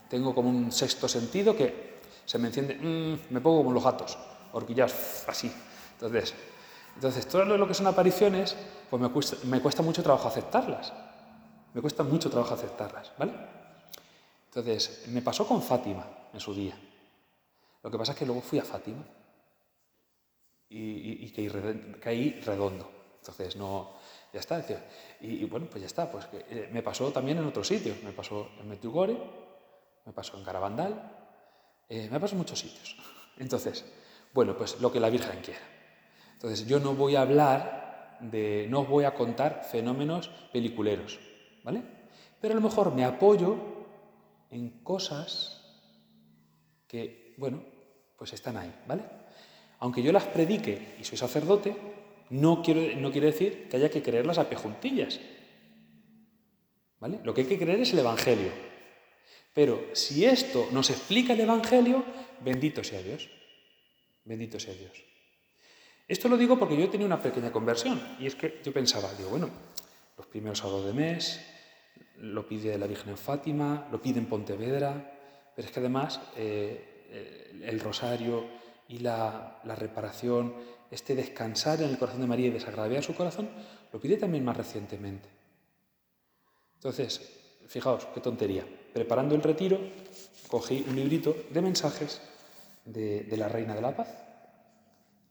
Tengo 0.09 0.35
como 0.35 0.49
un 0.49 0.73
sexto 0.73 1.07
sentido 1.09 1.55
que 1.55 1.99
se 2.25 2.39
me 2.39 2.47
enciende, 2.47 2.75
mm, 2.77 3.35
me 3.35 3.41
pongo 3.41 3.59
como 3.59 3.73
los 3.73 3.85
gatos, 3.85 4.17
horquillas 4.53 5.25
así. 5.29 5.53
Entonces, 5.95 6.33
entonces, 6.99 7.29
todo 7.29 7.45
lo 7.45 7.69
que 7.69 7.75
son 7.75 7.87
apariciones, 7.87 8.57
pues 8.91 9.01
me 9.45 9.61
cuesta, 9.61 9.83
mucho 9.85 10.03
trabajo 10.03 10.27
aceptarlas. 10.27 10.93
Me 11.73 11.81
cuesta 11.81 12.03
mucho 12.03 12.29
trabajo 12.29 12.55
aceptarlas, 12.55 13.13
¿vale? 13.17 13.35
Entonces, 14.47 15.05
me 15.07 15.23
pasó 15.23 15.47
con 15.47 15.63
Fátima 15.63 16.05
en 16.35 16.41
su 16.41 16.53
día. 16.53 16.77
Lo 17.85 17.89
que 17.89 17.99
pasa 17.99 18.11
es 18.11 18.19
que 18.19 18.27
luego 18.27 18.41
fui 18.41 18.59
a 18.59 18.65
Fátima 18.65 19.05
y, 20.71 21.31
caí, 22.01 22.41
redondo. 22.45 22.91
Entonces, 23.21 23.55
no, 23.55 23.93
ya 24.33 24.41
está. 24.41 24.67
Y, 25.21 25.45
bueno, 25.45 25.69
pues 25.71 25.83
ya 25.83 25.87
está. 25.87 26.11
Pues 26.11 26.27
eh, 26.33 26.69
me 26.73 26.83
pasó 26.83 27.13
también 27.13 27.39
en 27.39 27.47
otros 27.47 27.69
sitios. 27.69 28.03
Me 28.03 28.11
pasó 28.11 28.49
en 28.59 28.69
Metugore, 28.69 29.17
me 30.05 30.13
pasó 30.13 30.37
en 30.37 30.43
Garabandal, 30.43 31.13
eh, 31.89 32.09
me 32.11 32.19
pasó 32.19 32.35
en 32.35 32.39
muchos 32.39 32.59
sitios. 32.59 32.97
Entonces, 33.39 33.85
bueno, 34.35 34.57
pues 34.57 34.81
lo 34.81 34.91
que 34.91 34.99
la 34.99 35.11
Virgen 35.11 35.41
quiera. 35.43 35.78
Entonces, 36.39 36.69
yo 36.69 36.79
no 36.79 36.95
voy 36.95 37.17
a 37.17 37.23
hablar 37.23 38.17
de, 38.21 38.69
no 38.71 38.83
os 38.83 38.89
voy 38.89 39.03
a 39.03 39.13
contar 39.13 39.67
fenómenos 39.69 40.31
peliculeros, 40.53 41.19
¿vale? 41.65 41.83
Pero 42.41 42.53
a 42.53 42.55
lo 42.55 42.61
mejor 42.61 42.95
me 42.95 43.05
apoyo 43.05 43.57
en 44.49 44.85
cosas 44.85 45.61
que, 46.87 47.35
bueno, 47.39 47.61
pues 48.17 48.35
están 48.35 48.57
ahí, 48.57 48.73
¿vale? 48.87 49.03
Aunque 49.81 50.01
yo 50.01 50.13
las 50.13 50.27
predique 50.27 50.95
y 51.01 51.03
soy 51.03 51.19
sacerdote, 51.19 51.77
no, 52.31 52.63
quiero, 52.63 53.01
no 53.01 53.11
quiere 53.11 53.33
decir 53.33 53.69
que 53.69 53.77
haya 53.77 53.91
que 53.91 54.03
creerlas 54.03 54.39
a 54.39 54.49
pejuntillas. 54.49 55.19
¿Vale? 57.01 57.19
Lo 57.25 57.35
que 57.35 57.41
hay 57.41 57.47
que 57.49 57.59
creer 57.59 57.81
es 57.81 57.93
el 57.93 57.99
Evangelio. 57.99 58.53
Pero 59.53 59.87
si 59.93 60.25
esto 60.25 60.69
nos 60.71 60.89
explica 60.91 61.33
el 61.33 61.41
Evangelio, 61.41 62.05
bendito 62.45 62.85
sea 62.85 63.03
Dios. 63.03 63.29
Bendito 64.25 64.61
sea 64.61 64.75
Dios. 64.75 65.08
Esto 66.09 66.31
lo 66.31 66.39
digo 66.39 66.59
porque 66.59 66.75
yo 66.75 66.89
tenido 66.89 67.07
una 67.07 67.21
pequeña 67.21 67.53
conversión. 67.53 68.01
Y 68.19 68.27
es 68.27 68.35
que 68.35 68.61
yo 68.65 68.73
pensaba, 68.73 69.13
digo, 69.13 69.29
bueno, 69.29 69.51
los 70.17 70.27
primeros 70.27 70.59
sábados 70.59 70.87
de 70.87 70.95
mes, 70.95 71.39
lo 72.17 72.49
pide 72.49 72.79
la 72.79 72.87
Virgen 72.87 73.11
en 73.11 73.19
Fátima, 73.19 73.87
lo 73.93 74.01
pide 74.01 74.19
en 74.19 74.27
Pontevedra, 74.27 75.13
pero 75.55 75.69
es 75.69 75.73
que 75.73 75.81
además 75.81 76.19
eh, 76.35 77.61
el 77.63 77.79
rosario 77.79 78.47
y 78.89 79.01
la, 79.01 79.61
reparación, 79.65 80.55
este 80.91 81.15
descansar 81.15 81.83
en 81.83 81.91
el 81.91 81.99
corazón 81.99 82.23
de 82.23 82.27
María 82.27 82.47
y 82.47 82.51
desagraviar 82.51 83.03
su 83.03 83.15
corazón, 83.15 83.51
lo 83.93 84.01
pide 84.01 84.17
también 84.17 84.47
más 84.47 84.57
recientemente. 84.57 85.29
Entonces, 86.77 87.21
fijaos, 87.67 88.07
qué 88.15 88.21
tontería. 88.21 88.65
Preparando 88.95 89.35
el 89.35 89.43
retiro, 89.43 89.79
cogí 90.49 90.87
un 90.89 90.97
librito 90.97 91.37
de 91.51 91.61
mensajes 91.61 92.23
de 92.87 93.37
la 93.37 93.49
Reina 93.49 93.75
de 93.75 93.83
la 93.83 93.95
Paz 93.95 94.28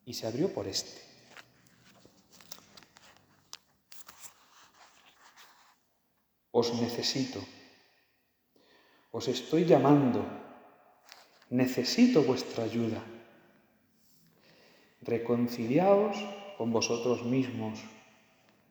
y 0.08 0.14
se 0.14 0.26
abrió 0.26 0.52
por 0.54 0.66
este. 0.68 1.02
Os 6.52 6.74
necesito, 6.82 7.44
os 9.12 9.28
estoy 9.28 9.66
llamando 9.66 10.26
necesito 11.50 12.24
vuestra 12.24 12.64
ayuda. 12.64 13.04
Reconciliaos 15.02 16.18
con 16.58 16.72
vosotros 16.72 17.24
mismos, 17.24 17.80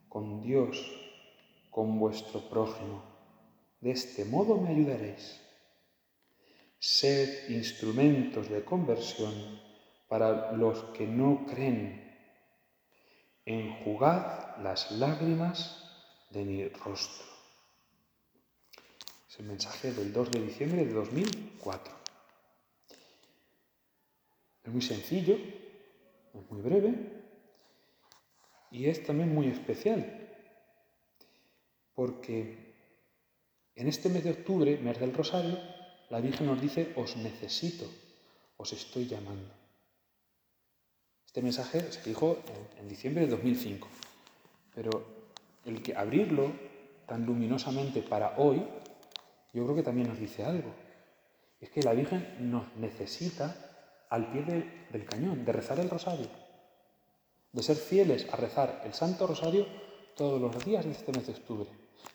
con 0.09 0.43
Dios, 0.43 0.77
con 1.71 1.99
vuestro 1.99 2.49
prójimo. 2.49 3.03
De 3.81 3.91
este 3.91 4.25
modo 4.25 4.57
me 4.57 4.71
ayudaréis. 4.71 5.39
Sed 6.79 7.51
instrumentos 7.51 8.49
de 8.49 8.65
conversión 8.65 9.66
para 10.09 10.53
los 10.53 10.85
que 10.97 11.07
no 11.07 11.47
creen. 11.47 12.05
Enjugad 13.45 14.57
las 14.63 14.91
lágrimas 14.93 15.87
de 16.31 16.45
mi 16.45 16.69
rostro. 16.69 17.27
Es 19.29 19.39
el 19.39 19.47
mensaje 19.47 19.93
del 19.93 20.13
2 20.13 20.31
de 20.31 20.43
diciembre 20.43 20.85
de 20.85 20.93
2004. 20.93 21.95
Es 24.65 24.73
muy 24.73 24.83
sencillo, 24.83 25.35
es 25.35 26.51
muy 26.51 26.61
breve 26.61 26.95
y 28.71 28.87
es 28.87 29.05
también 29.05 29.33
muy 29.33 29.47
especial, 29.49 30.29
porque 31.95 32.75
en 33.77 33.89
este 33.89 34.09
mes 34.09 34.25
de 34.25 34.33
octubre, 34.33 34.77
mes 34.79 34.99
del 34.99 35.15
Rosario, 35.15 35.57
la 36.11 36.21
Virgen 36.21 36.47
nos 36.47 36.61
dice, 36.61 36.93
os 36.97 37.17
necesito, 37.17 37.87
os 38.57 38.73
estoy 38.73 39.07
llamando. 39.07 39.66
Este 41.37 41.45
mensaje 41.45 41.93
se 41.93 42.01
dijo 42.09 42.39
en, 42.81 42.89
diciembre 42.89 43.27
de 43.27 43.33
2005, 43.33 43.87
pero 44.75 45.05
el 45.67 45.83
que 45.83 45.95
abrirlo 45.95 46.51
tan 47.05 47.27
luminosamente 47.27 48.01
para 48.01 48.39
hoy, 48.39 48.67
yo 49.53 49.65
creo 49.65 49.77
que 49.77 49.83
también 49.83 50.09
nos 50.09 50.19
dice 50.19 50.45
algo. 50.45 50.71
Es 51.61 51.69
que 51.69 51.83
la 51.83 51.93
Virgen 51.93 52.51
nos 52.51 52.75
necesita 52.77 53.55
al 54.09 54.33
pie 54.33 54.87
del 54.91 55.05
cañón, 55.05 55.45
de 55.45 55.53
rezar 55.53 55.79
el 55.79 55.91
rosario, 55.91 56.27
de 57.53 57.63
ser 57.63 57.77
fieles 57.77 58.27
a 58.33 58.37
rezar 58.37 58.81
el 58.87 58.95
Santo 58.95 59.27
Rosario 59.27 59.67
todos 60.17 60.41
los 60.41 60.65
días 60.65 60.87
de 60.87 60.93
este 60.93 61.13
mes 61.13 61.27
de 61.27 61.35
octubre, 61.35 61.69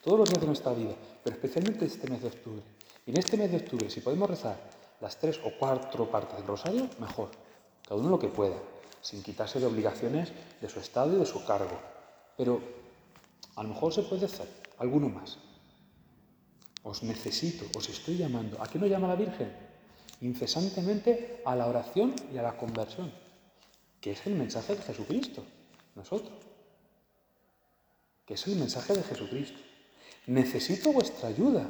todos 0.04 0.18
los 0.18 0.30
días 0.30 0.42
de 0.42 0.48
nuestra 0.48 0.74
vida, 0.74 0.96
pero 1.24 1.36
especialmente 1.36 1.86
este 1.86 2.10
mes 2.10 2.24
de 2.24 2.28
octubre. 2.30 2.64
Y 3.06 3.12
en 3.12 3.20
este 3.20 3.38
mes 3.38 3.52
de 3.52 3.58
octubre, 3.58 3.88
si 3.88 4.02
podemos 4.02 4.28
rezar 4.28 4.58
las 5.00 5.16
tres 5.20 5.40
o 5.46 5.52
cuatro 5.60 6.10
partes 6.10 6.38
del 6.38 6.48
rosario, 6.48 6.90
mejor, 6.98 7.30
cada 7.88 8.02
uno 8.02 8.10
lo 8.10 8.18
que 8.18 8.28
pueda, 8.28 8.58
sin 9.02 9.24
quitarse 9.24 9.60
de 9.60 9.66
obligaciones 9.66 10.32
de 10.62 10.70
su 10.70 10.80
estado 10.80 11.16
y 11.16 11.20
de 11.20 11.26
su 11.26 11.44
cargo. 11.46 11.80
Pero 12.38 12.62
a 13.56 13.64
lo 13.64 13.70
mejor 13.70 13.94
se 13.94 14.04
puede 14.04 14.26
hacer 14.26 14.48
alguno 14.78 15.10
más. 15.10 15.38
Os 16.84 17.04
necesito, 17.04 17.66
os 17.78 17.90
estoy 17.90 18.18
llamando. 18.18 18.62
¿A 18.62 18.68
qué 18.68 18.80
nos 18.80 18.90
llama 18.90 19.08
la 19.08 19.16
Virgen? 19.16 19.72
incesantemente 20.22 21.42
a 21.46 21.56
la 21.56 21.68
oración 21.68 22.16
y 22.34 22.38
a 22.38 22.44
la 22.44 22.56
conversión, 22.56 23.12
que 24.00 24.12
es 24.12 24.26
el 24.28 24.36
mensaje 24.36 24.76
de 24.76 24.84
Jesucristo, 24.84 25.44
nosotros, 25.96 26.32
que 28.26 28.36
es 28.36 28.48
el 28.48 28.56
mensaje 28.56 28.94
de 28.94 29.04
Jesucristo. 29.04 29.60
Necesito 30.28 30.94
vuestra 30.94 31.30
ayuda. 31.30 31.70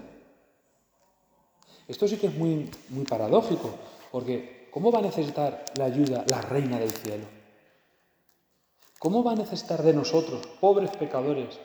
Esto 1.88 2.08
sí 2.08 2.18
que 2.18 2.28
es 2.28 2.36
muy, 2.36 2.70
muy 2.90 3.06
paradójico, 3.06 3.74
porque 4.12 4.61
¿cómo 4.72 4.92
va 4.92 5.00
a 5.00 5.04
necesitar 5.04 5.66
la 5.78 5.86
ayuda 5.86 6.26
la 6.28 6.42
reina 6.42 6.80
del 6.80 6.92
cielo? 6.92 7.26
¿Cómo 8.98 9.24
va 9.24 9.34
a 9.34 9.36
necesitar 9.36 9.84
de 9.84 9.94
nosotros, 9.94 10.48
pobres 10.60 10.92
pecadores, 10.92 11.60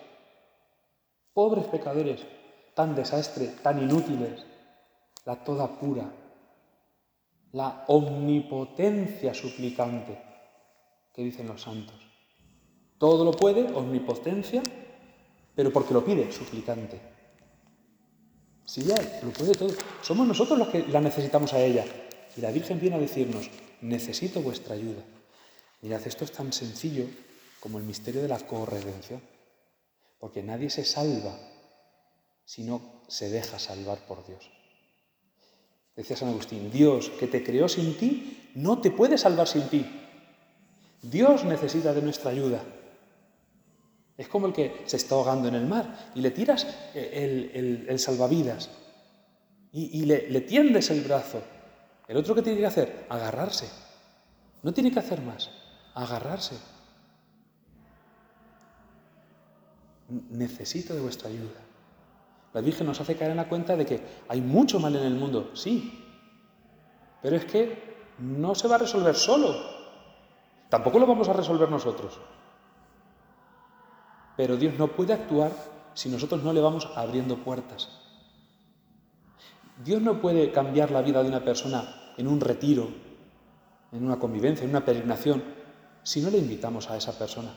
pobres 1.32 1.66
pecadores, 1.66 2.20
tan 2.74 2.94
desastre, 2.94 3.48
tan 3.62 3.82
inútiles, 3.82 4.44
la 5.24 5.36
toda 5.36 5.78
pura, 5.78 6.12
la 7.52 7.84
omnipotencia 7.88 9.32
suplicante 9.32 10.20
que 11.14 11.22
dicen 11.22 11.46
los 11.46 11.62
santos. 11.62 11.96
Todo 12.98 13.24
lo 13.24 13.32
puede, 13.32 13.72
omnipotencia, 13.74 14.62
pero 15.54 15.72
porque 15.72 15.94
lo 15.94 16.04
pide, 16.04 16.30
suplicante. 16.30 17.00
Si 18.66 18.82
ya 18.82 18.96
lo 19.22 19.30
puede 19.30 19.54
todo. 19.54 19.70
Somos 20.02 20.26
nosotros 20.26 20.58
los 20.58 20.68
que 20.68 20.86
la 20.88 21.00
necesitamos 21.00 21.52
a 21.54 21.60
ella. 21.60 21.84
Y 22.36 22.40
la 22.40 22.50
Virgen 22.50 22.80
viene 22.80 22.96
a 22.96 23.00
decirnos, 23.00 23.50
necesito 23.80 24.42
vuestra 24.42 24.74
ayuda. 24.74 25.02
Mirad, 25.82 26.06
esto 26.06 26.24
es 26.24 26.32
tan 26.32 26.52
sencillo 26.52 27.06
como 27.60 27.78
el 27.78 27.84
misterio 27.84 28.22
de 28.22 28.28
la 28.28 28.38
corredención. 28.38 29.20
Porque 30.18 30.42
nadie 30.42 30.70
se 30.70 30.84
salva 30.84 31.38
si 32.44 32.62
no 32.62 33.02
se 33.08 33.30
deja 33.30 33.58
salvar 33.58 33.98
por 34.06 34.26
Dios. 34.26 34.50
Decía 35.94 36.16
San 36.16 36.28
Agustín, 36.28 36.70
Dios 36.70 37.10
que 37.18 37.26
te 37.26 37.42
creó 37.42 37.68
sin 37.68 37.96
ti, 37.96 38.50
no 38.54 38.80
te 38.80 38.90
puede 38.90 39.16
salvar 39.16 39.48
sin 39.48 39.68
ti. 39.68 39.86
Dios 41.02 41.44
necesita 41.44 41.94
de 41.94 42.02
nuestra 42.02 42.30
ayuda. 42.30 42.62
Es 44.16 44.28
como 44.28 44.46
el 44.46 44.52
que 44.52 44.82
se 44.86 44.96
está 44.96 45.14
ahogando 45.14 45.48
en 45.48 45.54
el 45.54 45.66
mar 45.66 46.10
y 46.14 46.20
le 46.20 46.30
tiras 46.30 46.66
el, 46.94 47.98
salvavidas 47.98 48.70
y, 49.72 50.04
le, 50.06 50.30
le 50.30 50.40
tiendes 50.40 50.90
el 50.90 51.02
brazo. 51.02 51.42
El 52.08 52.16
otro 52.16 52.34
que 52.34 52.42
tiene 52.42 52.60
que 52.60 52.66
hacer, 52.66 53.06
agarrarse. 53.08 53.70
No 54.62 54.72
tiene 54.72 54.92
que 54.92 54.98
hacer 54.98 55.20
más, 55.20 55.50
agarrarse. 55.94 56.56
Necesito 60.08 60.94
de 60.94 61.00
vuestra 61.00 61.28
ayuda. 61.28 61.60
La 62.52 62.60
Virgen 62.60 62.86
nos 62.86 63.00
hace 63.00 63.16
caer 63.16 63.32
en 63.32 63.36
la 63.36 63.48
cuenta 63.48 63.76
de 63.76 63.84
que 63.84 64.00
hay 64.28 64.40
mucho 64.40 64.80
mal 64.80 64.94
en 64.96 65.04
el 65.04 65.14
mundo, 65.14 65.50
sí, 65.54 66.02
pero 67.20 67.36
es 67.36 67.44
que 67.44 67.96
no 68.18 68.54
se 68.54 68.68
va 68.68 68.76
a 68.76 68.78
resolver 68.78 69.14
solo. 69.14 69.54
Tampoco 70.68 70.98
lo 70.98 71.06
vamos 71.06 71.28
a 71.28 71.32
resolver 71.32 71.68
nosotros. 71.68 72.18
Pero 74.36 74.56
Dios 74.56 74.78
no 74.78 74.88
puede 74.88 75.12
actuar 75.12 75.52
si 75.94 76.08
nosotros 76.08 76.42
no 76.42 76.52
le 76.52 76.60
vamos 76.60 76.88
abriendo 76.94 77.36
puertas. 77.36 78.05
Dios 79.84 80.00
no 80.00 80.20
puede 80.20 80.52
cambiar 80.52 80.90
la 80.90 81.02
vida 81.02 81.22
de 81.22 81.28
una 81.28 81.44
persona 81.44 82.12
en 82.16 82.28
un 82.28 82.40
retiro, 82.40 82.88
en 83.92 84.04
una 84.04 84.18
convivencia, 84.18 84.64
en 84.64 84.70
una 84.70 84.84
peregrinación, 84.84 85.42
si 86.02 86.20
no 86.20 86.30
le 86.30 86.38
invitamos 86.38 86.90
a 86.90 86.96
esa 86.96 87.12
persona. 87.12 87.52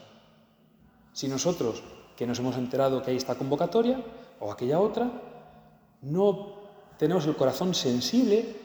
Si 1.13 1.27
nosotros, 1.27 1.83
que 2.15 2.27
nos 2.27 2.39
hemos 2.39 2.57
enterado 2.57 3.01
que 3.01 3.11
hay 3.11 3.17
esta 3.17 3.35
convocatoria 3.35 4.03
o 4.39 4.51
aquella 4.51 4.79
otra, 4.79 5.09
no 6.01 6.55
tenemos 6.97 7.25
el 7.25 7.35
corazón 7.35 7.73
sensible 7.73 8.55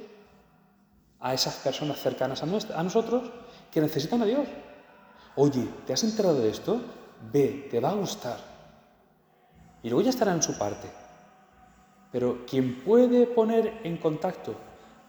a 1.21 1.33
esas 1.33 1.55
personas 1.57 1.99
cercanas 1.99 2.43
a, 2.43 2.83
nosotros 2.83 3.31
que 3.71 3.81
necesitan 3.81 4.23
a 4.23 4.27
Dios. 4.27 4.47
Oye, 5.37 5.69
¿te 5.87 5.93
has 5.93 6.05
enterado 6.05 6.41
de 6.41 6.51
esto? 6.51 6.81
Ve, 7.33 7.69
te 7.71 7.81
va 7.81 7.91
a 7.91 7.95
gustar. 7.95 8.39
Y 9.83 9.89
luego 9.89 10.03
ya 10.03 10.11
estará 10.11 10.33
en 10.33 10.43
su 10.43 10.59
parte. 10.59 11.04
Pero 12.15 12.47
quien 12.47 12.77
puede 12.85 13.27
poner 13.27 13.81
en 13.83 13.97
contacto 13.97 14.55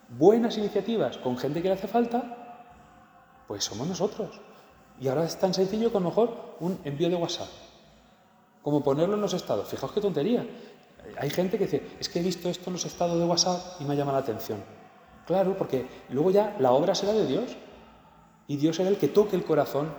buenas 0.10 0.58
iniciativas 0.58 1.20
con 1.20 1.38
gente 1.38 1.62
que 1.62 1.68
le 1.68 1.76
hace 1.76 1.88
falta, 1.88 2.64
pues 3.48 3.64
somos 3.64 3.88
nosotros. 3.88 4.42
Y 5.00 5.08
ahora 5.08 5.24
es 5.24 5.38
tan 5.38 5.54
sencillo 5.54 5.92
como 5.92 6.10
mejor 6.10 6.56
un 6.62 6.80
envío 6.84 7.08
de 7.08 7.16
WhatsApp. 7.16 7.50
Como 8.64 8.84
ponerlo 8.84 9.14
en 9.14 9.22
los 9.22 9.36
estados. 9.36 9.68
Fijaos 9.68 9.92
qué 9.92 10.02
tontería. 10.02 10.48
Hay 11.20 11.30
gente 11.30 11.60
que 11.60 11.66
dice, 11.66 11.84
es 12.00 12.10
que 12.10 12.22
he 12.22 12.24
visto 12.24 12.50
esto 12.50 12.72
en 12.72 12.74
los 12.74 12.86
estados 12.86 13.20
de 13.20 13.26
WhatsApp 13.26 13.80
y 13.82 13.86
me 13.86 13.96
llama 13.96 14.12
la 14.12 14.18
atención. 14.18 14.64
Claro, 15.28 15.56
porque 15.56 15.86
luego 16.10 16.32
ya 16.32 16.56
la 16.58 16.72
obra 16.72 16.96
será 16.96 17.14
de 17.14 17.28
Dios. 17.28 17.56
Y 18.48 18.58
Dios 18.58 18.78
será 18.78 18.90
el 18.90 18.98
que 18.98 19.10
toque 19.10 19.36
el 19.36 19.46
corazón 19.46 19.94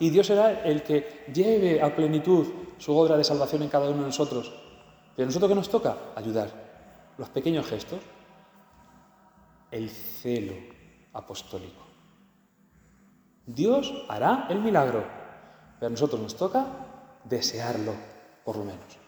y 0.00 0.10
Dios 0.10 0.26
será 0.26 0.64
el 0.64 0.82
que 0.82 1.26
lleve 1.32 1.80
a 1.80 1.94
plenitud 1.94 2.48
su 2.78 2.92
obra 2.96 3.16
de 3.16 3.22
salvación 3.22 3.62
en 3.62 3.68
cada 3.68 3.88
uno 3.88 4.00
de 4.00 4.06
nosotros. 4.06 4.63
Pero 5.16 5.26
nosotros 5.26 5.48
qué 5.48 5.54
nos 5.54 5.68
toca? 5.68 5.96
Ayudar. 6.16 6.50
Los 7.18 7.28
pequeños 7.28 7.66
gestos. 7.66 8.00
El 9.70 9.90
celo 9.90 10.54
apostólico. 11.12 11.82
Dios 13.46 13.92
hará 14.08 14.46
el 14.48 14.60
milagro, 14.60 15.04
pero 15.78 15.88
a 15.88 15.90
nosotros 15.90 16.20
nos 16.20 16.36
toca 16.36 16.66
desearlo, 17.24 17.92
por 18.44 18.56
lo 18.56 18.64
menos. 18.64 18.98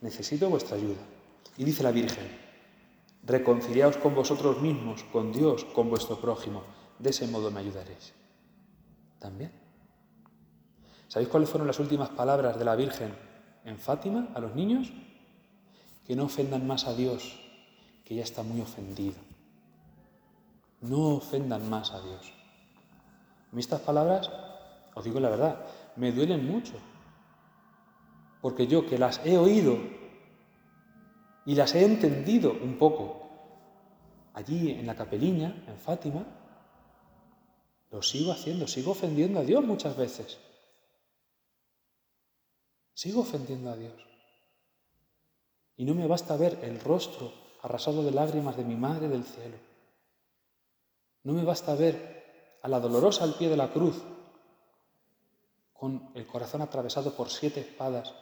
Necesito 0.00 0.48
vuestra 0.50 0.76
ayuda. 0.76 1.00
Y 1.56 1.64
dice 1.64 1.82
la 1.82 1.90
Virgen, 1.90 2.28
reconciliaos 3.24 3.96
con 3.96 4.14
vosotros 4.14 4.60
mismos, 4.60 5.04
con 5.04 5.32
Dios, 5.32 5.64
con 5.64 5.88
vuestro 5.88 6.20
prójimo. 6.20 6.62
De 6.98 7.10
ese 7.10 7.26
modo 7.26 7.50
me 7.50 7.60
ayudaréis. 7.60 8.12
También. 9.18 9.52
¿Sabéis 11.08 11.28
cuáles 11.28 11.48
fueron 11.48 11.66
las 11.66 11.80
últimas 11.80 12.10
palabras 12.10 12.58
de 12.58 12.64
la 12.64 12.76
Virgen 12.76 13.14
en 13.64 13.78
Fátima 13.78 14.28
a 14.34 14.40
los 14.40 14.54
niños? 14.54 14.92
Que 16.06 16.14
no 16.14 16.24
ofendan 16.24 16.66
más 16.66 16.86
a 16.86 16.94
Dios, 16.94 17.38
que 18.04 18.14
ya 18.14 18.22
está 18.22 18.42
muy 18.42 18.60
ofendido. 18.60 19.16
No 20.80 21.16
ofendan 21.16 21.68
más 21.68 21.92
a 21.92 22.00
Dios. 22.00 22.32
A 23.52 23.58
estas 23.58 23.80
palabras, 23.80 24.30
os 24.94 25.04
digo 25.04 25.18
la 25.18 25.30
verdad, 25.30 25.66
me 25.96 26.12
duelen 26.12 26.46
mucho. 26.46 26.74
Porque 28.40 28.66
yo 28.66 28.86
que 28.86 28.98
las 28.98 29.20
he 29.24 29.38
oído 29.38 29.78
y 31.44 31.54
las 31.54 31.74
he 31.74 31.84
entendido 31.84 32.52
un 32.52 32.78
poco 32.78 33.28
allí 34.34 34.70
en 34.70 34.86
la 34.86 34.94
capeliña, 34.94 35.64
en 35.66 35.78
Fátima, 35.78 36.24
lo 37.90 38.02
sigo 38.02 38.32
haciendo, 38.32 38.66
sigo 38.66 38.92
ofendiendo 38.92 39.40
a 39.40 39.42
Dios 39.42 39.64
muchas 39.64 39.96
veces. 39.96 40.38
Sigo 42.92 43.22
ofendiendo 43.22 43.70
a 43.70 43.76
Dios. 43.76 43.94
Y 45.76 45.84
no 45.84 45.94
me 45.94 46.06
basta 46.06 46.36
ver 46.36 46.58
el 46.62 46.80
rostro 46.80 47.32
arrasado 47.62 48.02
de 48.02 48.12
lágrimas 48.12 48.56
de 48.56 48.64
mi 48.64 48.76
Madre 48.76 49.08
del 49.08 49.24
cielo. 49.24 49.56
No 51.24 51.32
me 51.32 51.44
basta 51.44 51.74
ver 51.74 52.58
a 52.62 52.68
la 52.68 52.80
dolorosa 52.80 53.24
al 53.24 53.34
pie 53.34 53.48
de 53.48 53.56
la 53.56 53.72
cruz, 53.72 54.02
con 55.72 56.10
el 56.14 56.26
corazón 56.26 56.62
atravesado 56.62 57.14
por 57.14 57.28
siete 57.28 57.60
espadas, 57.60 58.14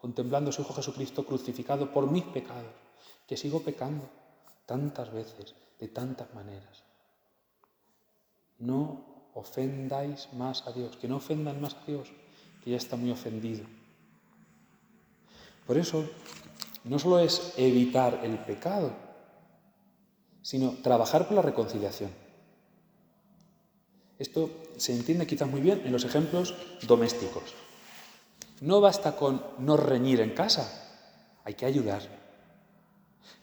contemplando 0.00 0.50
a 0.50 0.52
su 0.52 0.62
Hijo 0.62 0.74
Jesucristo 0.74 1.24
crucificado 1.24 1.92
por 1.92 2.10
mis 2.10 2.24
pecados, 2.24 2.72
que 3.26 3.36
sigo 3.36 3.62
pecando 3.62 4.08
tantas 4.66 5.12
veces, 5.12 5.54
de 5.78 5.88
tantas 5.88 6.32
maneras. 6.34 6.84
No 8.58 9.30
ofendáis 9.34 10.32
más 10.32 10.66
a 10.66 10.72
Dios, 10.72 10.96
que 10.96 11.08
no 11.08 11.16
ofendan 11.16 11.60
más 11.60 11.74
a 11.74 11.84
Dios, 11.84 12.08
que 12.62 12.70
ya 12.70 12.76
está 12.76 12.96
muy 12.96 13.10
ofendido. 13.10 13.66
Por 15.66 15.76
eso, 15.76 16.04
no 16.84 16.98
solo 16.98 17.18
es 17.20 17.54
evitar 17.56 18.20
el 18.24 18.38
pecado, 18.38 18.92
sino 20.42 20.70
trabajar 20.82 21.26
por 21.26 21.36
la 21.36 21.42
reconciliación. 21.42 22.10
Esto 24.18 24.50
se 24.76 24.94
entiende 24.94 25.26
quizás 25.26 25.48
muy 25.48 25.60
bien 25.60 25.82
en 25.84 25.92
los 25.92 26.04
ejemplos 26.04 26.54
domésticos. 26.86 27.54
No 28.60 28.80
basta 28.80 29.16
con 29.16 29.42
no 29.58 29.76
reñir 29.76 30.20
en 30.20 30.34
casa, 30.34 30.70
hay 31.44 31.54
que 31.54 31.66
ayudar. 31.66 32.02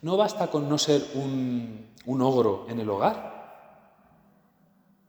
No 0.02 0.16
basta 0.16 0.50
con 0.50 0.68
no 0.68 0.78
ser 0.78 1.04
un, 1.14 1.90
un 2.06 2.22
ogro 2.22 2.66
en 2.68 2.80
el 2.80 2.88
hogar, 2.88 3.30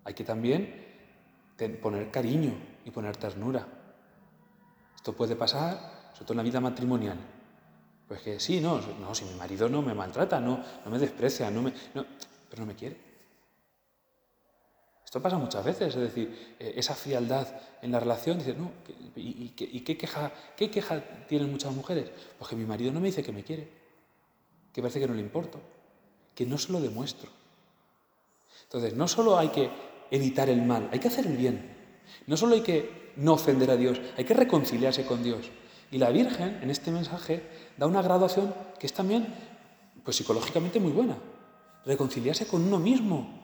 hay 0.03 0.13
que 0.13 0.23
también 0.23 0.81
poner 1.81 2.09
cariño 2.09 2.53
y 2.85 2.91
poner 2.91 3.15
ternura. 3.17 3.67
Esto 4.95 5.13
puede 5.13 5.35
pasar 5.35 6.11
sobre 6.13 6.25
todo 6.25 6.33
en 6.33 6.37
la 6.37 6.43
vida 6.43 6.59
matrimonial. 6.59 7.17
Pues 8.11 8.23
que 8.23 8.41
sí, 8.41 8.59
no, 8.59 8.81
no, 8.99 9.15
si 9.15 9.23
mi 9.23 9.35
marido 9.35 9.69
no 9.69 9.81
me 9.81 9.93
maltrata, 9.93 10.37
no, 10.37 10.61
no 10.83 10.91
me 10.91 10.99
desprecia, 10.99 11.49
no 11.49 11.61
me, 11.61 11.71
pero 12.49 12.59
no 12.59 12.65
me 12.65 12.75
quiere. 12.75 12.97
Esto 15.05 15.21
pasa 15.21 15.37
muchas 15.37 15.63
veces, 15.63 15.95
es 15.95 16.01
decir, 16.01 16.55
eh, 16.59 16.73
esa 16.75 16.93
frialdad 16.93 17.47
en 17.81 17.89
la 17.89 18.01
relación, 18.01 18.39
dice, 18.39 18.53
no, 18.53 18.69
¿y, 19.15 19.51
qué, 19.55 19.97
queja, 19.97 20.29
qué 20.57 20.69
queja 20.69 21.01
tienen 21.25 21.49
muchas 21.49 21.73
mujeres? 21.73 22.11
Pues 22.37 22.49
que 22.49 22.57
mi 22.57 22.65
marido 22.65 22.91
no 22.91 22.99
me 22.99 23.07
dice 23.07 23.23
que 23.23 23.31
me 23.31 23.45
quiere, 23.45 23.69
que 24.73 24.81
parece 24.81 24.99
que 24.99 25.07
no 25.07 25.13
le 25.13 25.21
importo, 25.21 25.61
que 26.35 26.45
no 26.45 26.57
se 26.57 26.73
lo 26.73 26.81
demuestro. 26.81 27.29
Entonces, 28.63 28.93
no 28.93 29.07
solo 29.07 29.37
hay 29.37 29.47
que 29.47 29.69
evitar 30.11 30.49
el 30.49 30.63
mal, 30.63 30.89
hay 30.91 30.99
que 30.99 31.07
hacer 31.07 31.27
el 31.27 31.37
bien. 31.37 31.77
No 32.27 32.35
solo 32.35 32.55
hay 32.55 32.61
que 32.61 33.13
no 33.15 33.35
ofender 33.35 33.71
a 33.71 33.77
Dios, 33.77 34.01
hay 34.17 34.25
que 34.25 34.33
reconciliarse 34.33 35.05
con 35.05 35.23
Dios. 35.23 35.49
Y 35.91 35.97
la 35.97 36.09
Virgen, 36.09 36.59
en 36.63 36.71
este 36.71 36.89
mensaje, 36.89 37.43
da 37.77 37.85
una 37.85 38.01
graduación 38.01 38.55
que 38.79 38.87
es 38.87 38.93
también, 38.93 39.27
pues 40.05 40.15
psicológicamente 40.15 40.79
muy 40.79 40.93
buena. 40.93 41.17
Reconciliarse 41.85 42.47
con 42.47 42.63
uno 42.63 42.79
mismo, 42.79 43.41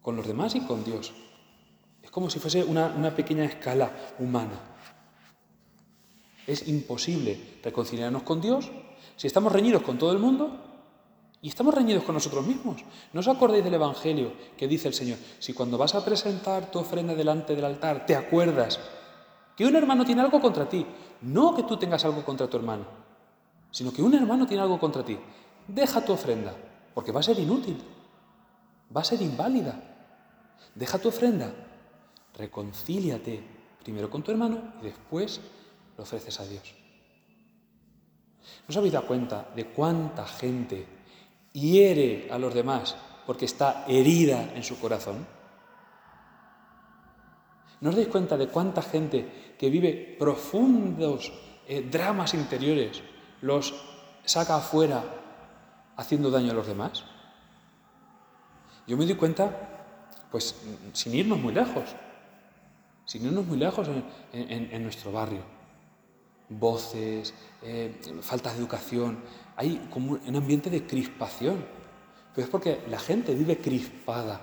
con 0.00 0.14
los 0.14 0.26
demás 0.26 0.54
y 0.54 0.60
con 0.60 0.84
Dios. 0.84 1.12
Es 2.00 2.10
como 2.12 2.30
si 2.30 2.38
fuese 2.38 2.62
una, 2.62 3.14
pequeña 3.16 3.44
escala 3.44 3.90
humana. 4.20 4.60
Es 6.46 6.68
imposible 6.68 7.58
reconciliarnos 7.64 8.22
con 8.22 8.40
Dios 8.40 8.70
si 9.16 9.26
estamos 9.26 9.52
reñidos 9.52 9.82
con 9.82 9.98
todo 9.98 10.12
el 10.12 10.18
mundo 10.18 10.60
y 11.40 11.48
estamos 11.48 11.74
reñidos 11.74 12.04
con 12.04 12.14
nosotros 12.14 12.46
mismos. 12.46 12.82
¿No 13.12 13.20
os 13.20 13.28
acordáis 13.28 13.64
del 13.64 13.74
Evangelio 13.74 14.32
que 14.56 14.68
dice 14.68 14.88
el 14.88 14.94
Señor? 14.94 15.18
Si 15.38 15.54
cuando 15.54 15.78
vas 15.78 15.94
a 15.94 16.04
presentar 16.04 16.70
tu 16.70 16.78
ofrenda 16.78 17.14
delante 17.14 17.56
del 17.56 17.64
altar 17.64 18.04
te 18.06 18.14
acuerdas 18.14 18.78
que 19.56 19.64
un 19.64 19.76
hermano 19.76 20.04
tiene 20.04 20.22
algo 20.22 20.40
contra 20.40 20.68
ti. 20.68 20.86
No 21.22 21.54
que 21.54 21.62
tú 21.62 21.76
tengas 21.76 22.04
algo 22.04 22.24
contra 22.24 22.48
tu 22.48 22.56
hermano, 22.56 22.84
sino 23.70 23.92
que 23.92 24.02
un 24.02 24.14
hermano 24.14 24.46
tiene 24.46 24.62
algo 24.62 24.78
contra 24.78 25.04
ti. 25.04 25.18
Deja 25.66 26.04
tu 26.04 26.12
ofrenda 26.12 26.54
porque 26.92 27.12
va 27.12 27.20
a 27.20 27.22
ser 27.22 27.38
inútil, 27.38 27.82
va 28.94 29.00
a 29.00 29.04
ser 29.04 29.22
inválida. 29.22 29.74
Deja 30.74 30.98
tu 30.98 31.08
ofrenda, 31.08 31.52
reconcíliate 32.36 33.42
primero 33.82 34.10
con 34.10 34.22
tu 34.22 34.30
hermano 34.30 34.74
y 34.80 34.84
después 34.84 35.40
lo 35.96 36.02
ofreces 36.02 36.40
a 36.40 36.46
Dios. 36.46 36.74
¿No 38.66 38.72
os 38.72 38.76
habéis 38.76 38.92
dado 38.92 39.06
cuenta 39.06 39.48
de 39.54 39.66
cuánta 39.66 40.26
gente 40.26 40.86
hiere 41.52 42.28
a 42.30 42.38
los 42.38 42.52
demás 42.52 42.96
porque 43.26 43.44
está 43.44 43.84
herida 43.86 44.52
en 44.54 44.62
su 44.62 44.78
corazón? 44.78 45.26
¿No 47.80 47.90
os 47.90 47.96
dais 47.96 48.08
cuenta 48.08 48.36
de 48.36 48.48
cuánta 48.48 48.80
gente 48.80 49.43
que 49.58 49.70
vive 49.70 50.16
profundos 50.18 51.32
eh, 51.66 51.86
dramas 51.90 52.34
interiores 52.34 53.02
los 53.40 53.74
saca 54.24 54.56
afuera 54.56 55.04
haciendo 55.96 56.30
daño 56.30 56.50
a 56.50 56.54
los 56.54 56.66
demás? 56.66 57.04
Yo 58.86 58.96
me 58.96 59.06
doy 59.06 59.14
cuenta, 59.14 59.48
pues 60.30 60.54
sin 60.92 61.14
irnos 61.14 61.38
muy 61.38 61.54
lejos, 61.54 61.84
sin 63.06 63.24
irnos 63.24 63.46
muy 63.46 63.56
lejos 63.56 63.88
en, 64.32 64.82
nuestro 64.82 65.12
barrio. 65.12 65.42
Voces, 66.48 67.32
eh, 67.62 67.94
falta 68.20 68.52
de 68.52 68.58
educación, 68.58 69.18
hay 69.56 69.88
como 69.90 70.12
un 70.12 70.36
ambiente 70.36 70.68
de 70.68 70.86
crispación. 70.86 71.64
Pero 72.34 72.44
es 72.44 72.50
porque 72.50 72.82
la 72.88 72.98
gente 72.98 73.34
vive 73.34 73.58
crispada. 73.58 74.40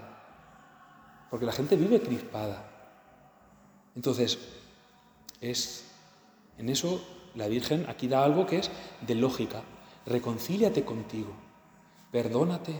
Porque 1.29 1.45
la 1.45 1.51
gente 1.51 1.75
vive 1.75 2.01
crispada. 2.01 2.65
Entonces, 3.95 4.39
es 5.41 5.85
en 6.57 6.69
eso 6.69 7.03
la 7.35 7.47
Virgen 7.47 7.89
aquí 7.89 8.07
da 8.07 8.23
algo 8.23 8.45
que 8.45 8.59
es 8.59 8.71
de 9.01 9.15
lógica. 9.15 9.63
Reconcíliate 10.05 10.85
contigo, 10.85 11.33
perdónate, 12.11 12.79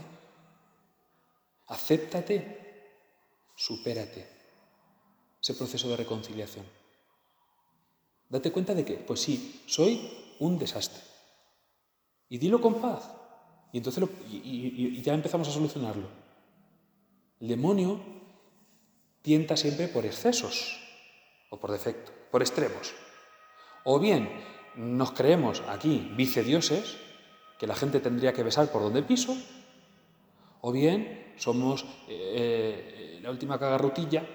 acéptate, 1.66 3.00
supérate. 3.54 4.28
Ese 5.40 5.54
proceso 5.54 5.88
de 5.88 5.96
reconciliación. 5.96 6.64
Date 8.28 8.52
cuenta 8.52 8.74
de 8.74 8.84
que, 8.84 8.94
pues 8.94 9.20
sí, 9.20 9.62
soy 9.66 10.08
un 10.38 10.56
desastre. 10.56 11.02
Y 12.28 12.38
dilo 12.38 12.60
con 12.60 12.80
paz. 12.80 13.10
Y 13.72 13.78
entonces 13.78 14.08
y 14.30 15.02
ya 15.02 15.14
empezamos 15.14 15.48
a 15.48 15.52
solucionarlo. 15.52 16.08
El 17.40 17.48
demonio 17.48 18.00
tienta 19.22 19.56
siempre 19.56 19.88
por 19.88 20.06
excesos 20.06 20.78
o 21.50 21.58
por 21.58 21.72
defecto, 21.72 22.12
por 22.32 22.42
extremos. 22.42 22.94
O 23.84 24.00
bien 24.00 24.28
nos 24.74 25.12
creemos 25.12 25.62
aquí 25.68 26.10
vicedioses, 26.16 26.96
que 27.58 27.66
la 27.68 27.76
gente 27.76 28.00
tendría 28.00 28.32
que 28.32 28.42
besar 28.42 28.72
por 28.72 28.82
donde 28.82 29.04
piso, 29.04 29.36
o 30.62 30.72
bien 30.72 31.34
somos 31.36 31.84
eh, 32.08 33.18
eh, 33.18 33.20
la 33.22 33.30
última 33.30 33.58
cagarrutilla 33.58 34.26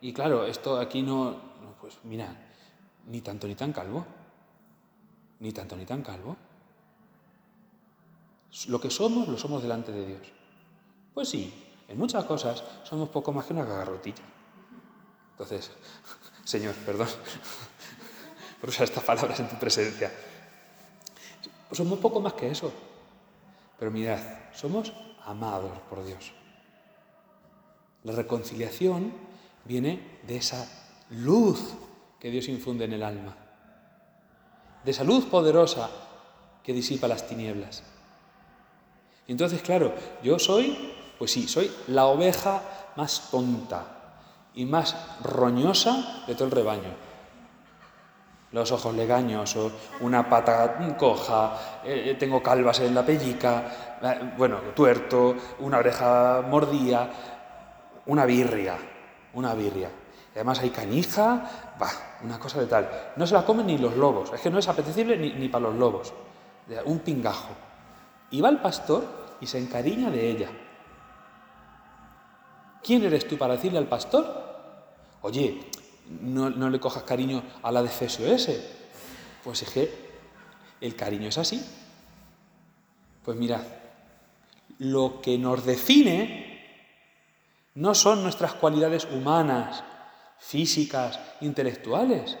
y 0.00 0.12
claro, 0.12 0.44
esto 0.44 0.78
aquí 0.78 1.02
no, 1.02 1.36
pues 1.80 1.98
mira, 2.04 2.36
ni 3.06 3.20
tanto 3.20 3.46
ni 3.46 3.54
tan 3.54 3.72
calvo, 3.72 4.04
ni 5.40 5.52
tanto 5.52 5.76
ni 5.76 5.86
tan 5.86 6.02
calvo. 6.02 6.36
Lo 8.68 8.80
que 8.80 8.90
somos, 8.90 9.28
lo 9.28 9.38
somos 9.38 9.62
delante 9.62 9.92
de 9.92 10.06
Dios. 10.06 10.32
Pues 11.14 11.28
sí, 11.28 11.52
en 11.88 11.98
muchas 11.98 12.24
cosas 12.24 12.64
somos 12.84 13.08
poco 13.10 13.32
más 13.32 13.46
que 13.46 13.52
una 13.52 13.66
cagarrutilla. 13.66 14.24
Entonces, 15.32 15.70
Señor, 16.46 16.74
perdón 16.86 17.08
por 18.60 18.70
usar 18.70 18.84
estas 18.84 19.02
palabras 19.02 19.40
en 19.40 19.48
tu 19.48 19.56
presencia. 19.56 20.12
somos 21.72 21.98
poco 21.98 22.20
más 22.20 22.34
que 22.34 22.50
eso. 22.50 22.72
Pero 23.78 23.90
mirad, 23.90 24.20
somos 24.54 24.92
amados 25.24 25.72
por 25.90 26.04
Dios. 26.04 26.32
La 28.04 28.12
reconciliación 28.12 29.12
viene 29.64 30.20
de 30.26 30.36
esa 30.36 30.66
luz 31.10 31.74
que 32.20 32.30
Dios 32.30 32.48
infunde 32.48 32.84
en 32.84 32.92
el 32.92 33.02
alma, 33.02 33.36
de 34.84 34.90
esa 34.90 35.04
luz 35.04 35.26
poderosa 35.26 35.90
que 36.62 36.72
disipa 36.72 37.08
las 37.08 37.26
tinieblas. 37.26 37.82
Y 39.26 39.32
entonces, 39.32 39.60
claro, 39.62 39.92
yo 40.22 40.38
soy, 40.38 40.94
pues 41.18 41.32
sí, 41.32 41.48
soy 41.48 41.70
la 41.88 42.06
oveja 42.06 42.62
más 42.96 43.30
tonta, 43.30 43.95
y 44.56 44.64
más 44.64 44.96
roñosa 45.22 46.24
de 46.26 46.34
todo 46.34 46.46
el 46.46 46.50
rebaño. 46.50 47.06
Los 48.52 48.72
ojos 48.72 48.94
legañosos, 48.94 49.72
una 50.00 50.28
pata 50.28 50.76
coja, 50.98 51.80
eh, 51.84 52.10
eh, 52.10 52.14
tengo 52.14 52.42
calvas 52.42 52.80
en 52.80 52.94
la 52.94 53.04
pellica, 53.04 53.98
eh, 54.02 54.32
bueno, 54.36 54.58
tuerto, 54.74 55.36
una 55.58 55.78
oreja 55.78 56.42
mordía, 56.48 57.08
una 58.06 58.24
birria, 58.24 58.78
una 59.34 59.52
birria. 59.54 59.90
Además 60.34 60.60
hay 60.60 60.70
canija, 60.70 61.74
bah, 61.78 62.18
una 62.22 62.38
cosa 62.38 62.60
de 62.60 62.66
tal. 62.66 62.88
No 63.16 63.26
se 63.26 63.34
la 63.34 63.44
comen 63.44 63.66
ni 63.66 63.78
los 63.78 63.94
lobos, 63.96 64.32
es 64.32 64.40
que 64.40 64.50
no 64.50 64.58
es 64.58 64.68
apetecible 64.68 65.18
ni, 65.18 65.32
ni 65.32 65.48
para 65.48 65.64
los 65.64 65.74
lobos. 65.74 66.14
Un 66.86 67.00
pingajo. 67.00 67.50
Y 68.30 68.40
va 68.40 68.48
el 68.48 68.58
pastor 68.58 69.04
y 69.40 69.46
se 69.46 69.58
encariña 69.58 70.10
de 70.10 70.30
ella. 70.30 70.48
¿Quién 72.82 73.04
eres 73.04 73.26
tú 73.28 73.36
para 73.36 73.54
decirle 73.54 73.78
al 73.78 73.86
pastor 73.86 74.45
Oye, 75.22 75.60
no, 76.08 76.70
le 76.70 76.80
cojas 76.80 77.02
cariño 77.02 77.42
a 77.62 77.72
la 77.72 77.82
de 77.82 78.34
ese. 78.34 78.76
Pues 79.42 79.62
es 79.62 79.70
que 79.70 79.90
el 80.80 80.94
cariño 80.94 81.28
es 81.28 81.38
así. 81.38 81.64
Pues 83.24 83.36
mirad, 83.36 83.62
lo 84.78 85.20
que 85.20 85.38
nos 85.38 85.64
define 85.64 86.46
no 87.74 87.94
son 87.94 88.22
nuestras 88.22 88.54
cualidades 88.54 89.06
humanas, 89.10 89.82
físicas, 90.38 91.18
intelectuales. 91.40 92.38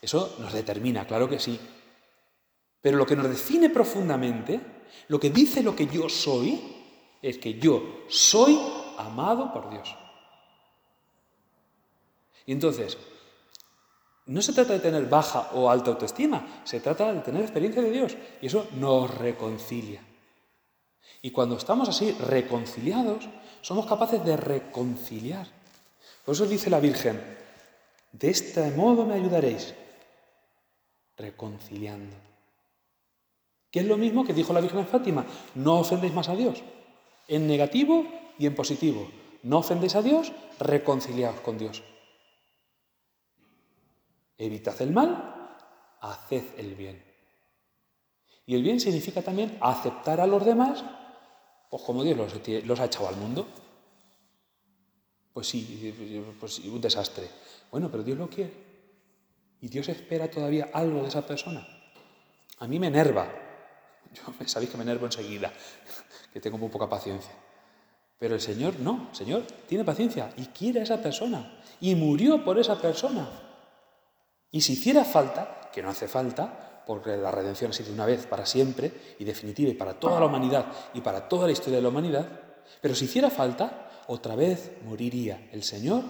Eso 0.00 0.36
nos 0.38 0.52
determina, 0.52 1.06
claro 1.06 1.28
que 1.28 1.38
sí. 1.38 1.58
Pero 2.80 2.98
lo 2.98 3.06
que 3.06 3.16
nos 3.16 3.28
define 3.28 3.70
profundamente, 3.70 4.60
lo 5.08 5.18
que 5.18 5.30
dice 5.30 5.62
lo 5.62 5.74
que 5.74 5.86
yo 5.86 6.08
soy, 6.08 6.60
es 7.22 7.38
que 7.38 7.54
yo 7.54 8.04
soy 8.08 8.58
amado 8.98 9.52
por 9.52 9.70
Dios. 9.70 9.96
Y 12.46 12.52
entonces, 12.52 12.98
no 14.26 14.40
se 14.40 14.52
trata 14.52 14.72
de 14.72 14.80
tener 14.80 15.06
baja 15.06 15.50
o 15.52 15.68
alta 15.68 15.90
autoestima, 15.90 16.62
se 16.64 16.80
trata 16.80 17.12
de 17.12 17.20
tener 17.20 17.42
experiencia 17.42 17.82
de 17.82 17.90
Dios. 17.90 18.16
Y 18.40 18.46
eso 18.46 18.68
nos 18.72 19.12
reconcilia. 19.16 20.02
Y 21.20 21.30
cuando 21.30 21.56
estamos 21.56 21.88
así 21.88 22.12
reconciliados, 22.12 23.28
somos 23.60 23.86
capaces 23.86 24.24
de 24.24 24.36
reconciliar. 24.36 25.46
Por 26.24 26.34
eso 26.34 26.46
dice 26.46 26.70
la 26.70 26.80
Virgen, 26.80 27.20
de 28.12 28.30
este 28.30 28.70
modo 28.72 29.04
me 29.04 29.14
ayudaréis, 29.14 29.74
reconciliando. 31.16 32.16
Que 33.70 33.80
es 33.80 33.86
lo 33.86 33.96
mismo 33.96 34.24
que 34.24 34.32
dijo 34.32 34.52
la 34.52 34.60
Virgen 34.60 34.80
en 34.80 34.86
Fátima, 34.86 35.26
no 35.54 35.80
ofendéis 35.80 36.14
más 36.14 36.28
a 36.28 36.36
Dios, 36.36 36.62
en 37.28 37.46
negativo 37.46 38.06
y 38.38 38.46
en 38.46 38.54
positivo. 38.54 39.10
No 39.42 39.58
ofendéis 39.58 39.96
a 39.96 40.02
Dios, 40.02 40.32
reconciliaos 40.58 41.40
con 41.40 41.58
Dios. 41.58 41.82
Evitad 44.44 44.80
el 44.82 44.92
mal, 44.92 45.56
haced 46.02 46.58
el 46.58 46.74
bien. 46.74 47.02
Y 48.46 48.54
el 48.54 48.62
bien 48.62 48.78
significa 48.78 49.22
también 49.22 49.56
aceptar 49.60 50.20
a 50.20 50.26
los 50.26 50.44
demás, 50.44 50.84
pues 51.70 51.82
como 51.82 52.04
Dios 52.04 52.18
los, 52.64 52.80
ha 52.80 52.84
echado 52.84 53.08
al 53.08 53.16
mundo. 53.16 53.48
Pues 55.32 55.48
sí, 55.48 56.34
pues 56.38 56.58
un 56.58 56.80
desastre. 56.80 57.28
Bueno, 57.70 57.90
pero 57.90 58.02
Dios 58.02 58.18
lo 58.18 58.28
quiere. 58.28 58.52
Y 59.62 59.68
Dios 59.68 59.88
espera 59.88 60.30
todavía 60.30 60.68
algo 60.74 61.02
de 61.02 61.08
esa 61.08 61.26
persona. 61.26 61.66
A 62.58 62.66
mí 62.66 62.78
me 62.78 62.88
enerva. 62.88 63.26
Yo, 64.12 64.46
sabéis 64.46 64.70
que 64.70 64.76
me 64.76 64.82
enervo 64.82 65.06
enseguida, 65.06 65.50
que 66.32 66.40
tengo 66.40 66.58
muy 66.58 66.68
poca 66.68 66.88
paciencia. 66.88 67.32
Pero 68.18 68.34
el 68.34 68.40
Señor 68.42 68.78
no, 68.78 69.08
el 69.10 69.16
Señor 69.16 69.42
tiene 69.66 69.84
paciencia 69.84 70.32
y 70.36 70.46
quiere 70.48 70.80
a 70.80 70.82
esa 70.82 71.02
persona. 71.02 71.60
Y 71.80 71.94
murió 71.94 72.44
por 72.44 72.58
esa 72.58 72.80
persona. 72.80 73.43
Y 74.54 74.60
si 74.60 74.74
hiciera 74.74 75.04
falta, 75.04 75.68
que 75.72 75.82
no 75.82 75.90
hace 75.90 76.06
falta, 76.06 76.84
porque 76.86 77.16
la 77.16 77.32
redención 77.32 77.72
ha 77.72 77.74
sido 77.74 77.92
una 77.92 78.06
vez 78.06 78.24
para 78.26 78.46
siempre 78.46 79.16
y 79.18 79.24
definitiva 79.24 79.68
y 79.68 79.74
para 79.74 79.98
toda 79.98 80.20
la 80.20 80.26
humanidad 80.26 80.66
y 80.94 81.00
para 81.00 81.28
toda 81.28 81.46
la 81.46 81.52
historia 81.52 81.78
de 81.78 81.82
la 81.82 81.88
humanidad, 81.88 82.28
pero 82.80 82.94
si 82.94 83.06
hiciera 83.06 83.30
falta, 83.30 83.90
otra 84.06 84.36
vez 84.36 84.70
moriría 84.84 85.48
el 85.50 85.64
Señor 85.64 86.04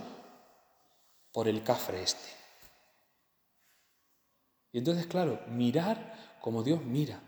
por 1.33 1.49
el 1.49 1.63
cafre 1.63 2.03
este. 2.03 2.29
Y 4.73 4.79
entonces, 4.79 5.07
claro, 5.07 5.41
mirar 5.49 6.37
como 6.43 6.63
Dios 6.63 6.85
mira 6.85 7.19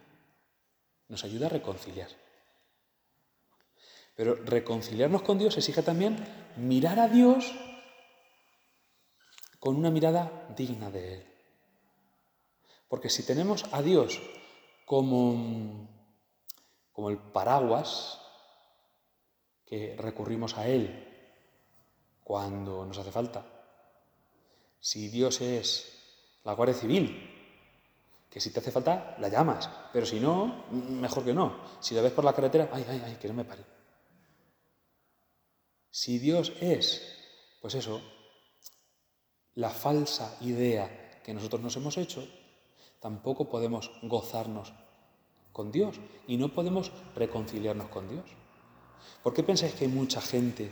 nos 1.09 1.25
ayuda 1.25 1.47
a 1.47 1.49
reconciliar. 1.49 2.09
Pero 4.15 4.35
reconciliarnos 4.35 5.23
con 5.23 5.39
Dios 5.39 5.57
exige 5.57 5.83
también 5.83 6.19
mirar 6.59 7.01
a 7.01 7.09
Dios 7.09 7.55
con 9.59 9.77
una 9.77 9.91
mirada 9.91 10.49
digna 10.57 10.91
de 10.91 11.15
Él. 11.15 11.27
Porque 12.89 13.11
si 13.11 13.25
tenemos 13.25 13.65
a 13.73 13.83
Dios 13.83 14.21
como, 14.85 15.89
como 16.93 17.11
el 17.11 17.19
paraguas 17.19 18.21
que 19.67 19.97
recurrimos 19.99 20.57
a 20.57 20.69
Él 20.69 21.07
cuando 22.23 22.85
nos 22.87 22.99
hace 22.99 23.11
falta. 23.11 23.45
Si 24.81 25.09
Dios 25.09 25.41
es 25.41 25.93
la 26.45 26.55
Guardia 26.55 26.75
Civil, 26.75 27.33
que 28.31 28.41
si 28.41 28.51
te 28.51 28.61
hace 28.61 28.71
falta, 28.71 29.17
la 29.19 29.29
llamas, 29.29 29.69
pero 29.93 30.07
si 30.07 30.21
no, 30.21 30.67
mejor 30.71 31.25
que 31.25 31.35
no. 31.35 31.61
Si 31.81 31.95
la 31.95 32.03
ves 32.03 32.13
por 32.13 32.25
la 32.25 32.33
carretera, 32.33 32.69
ay, 32.73 32.85
ay, 32.89 33.03
ay, 33.05 33.17
que 33.17 33.29
no 33.29 33.35
me 33.35 33.45
pare. 33.45 33.65
Si 35.91 36.19
Dios 36.19 36.53
es, 36.61 37.17
pues 37.61 37.75
eso, 37.75 38.01
la 39.57 39.71
falsa 39.71 40.37
idea 40.43 41.21
que 41.25 41.35
nosotros 41.35 41.61
nos 41.61 41.77
hemos 41.77 41.97
hecho, 41.99 42.27
tampoco 43.01 43.49
podemos 43.49 43.91
gozarnos 44.03 44.73
con 45.53 45.73
Dios 45.73 45.97
y 46.27 46.37
no 46.37 46.53
podemos 46.53 46.93
reconciliarnos 47.15 47.89
con 47.89 48.09
Dios. 48.09 48.25
¿Por 49.23 49.35
qué 49.35 49.43
pensáis 49.43 49.75
que 49.75 49.87
hay 49.87 49.91
mucha 49.91 50.21
gente 50.21 50.71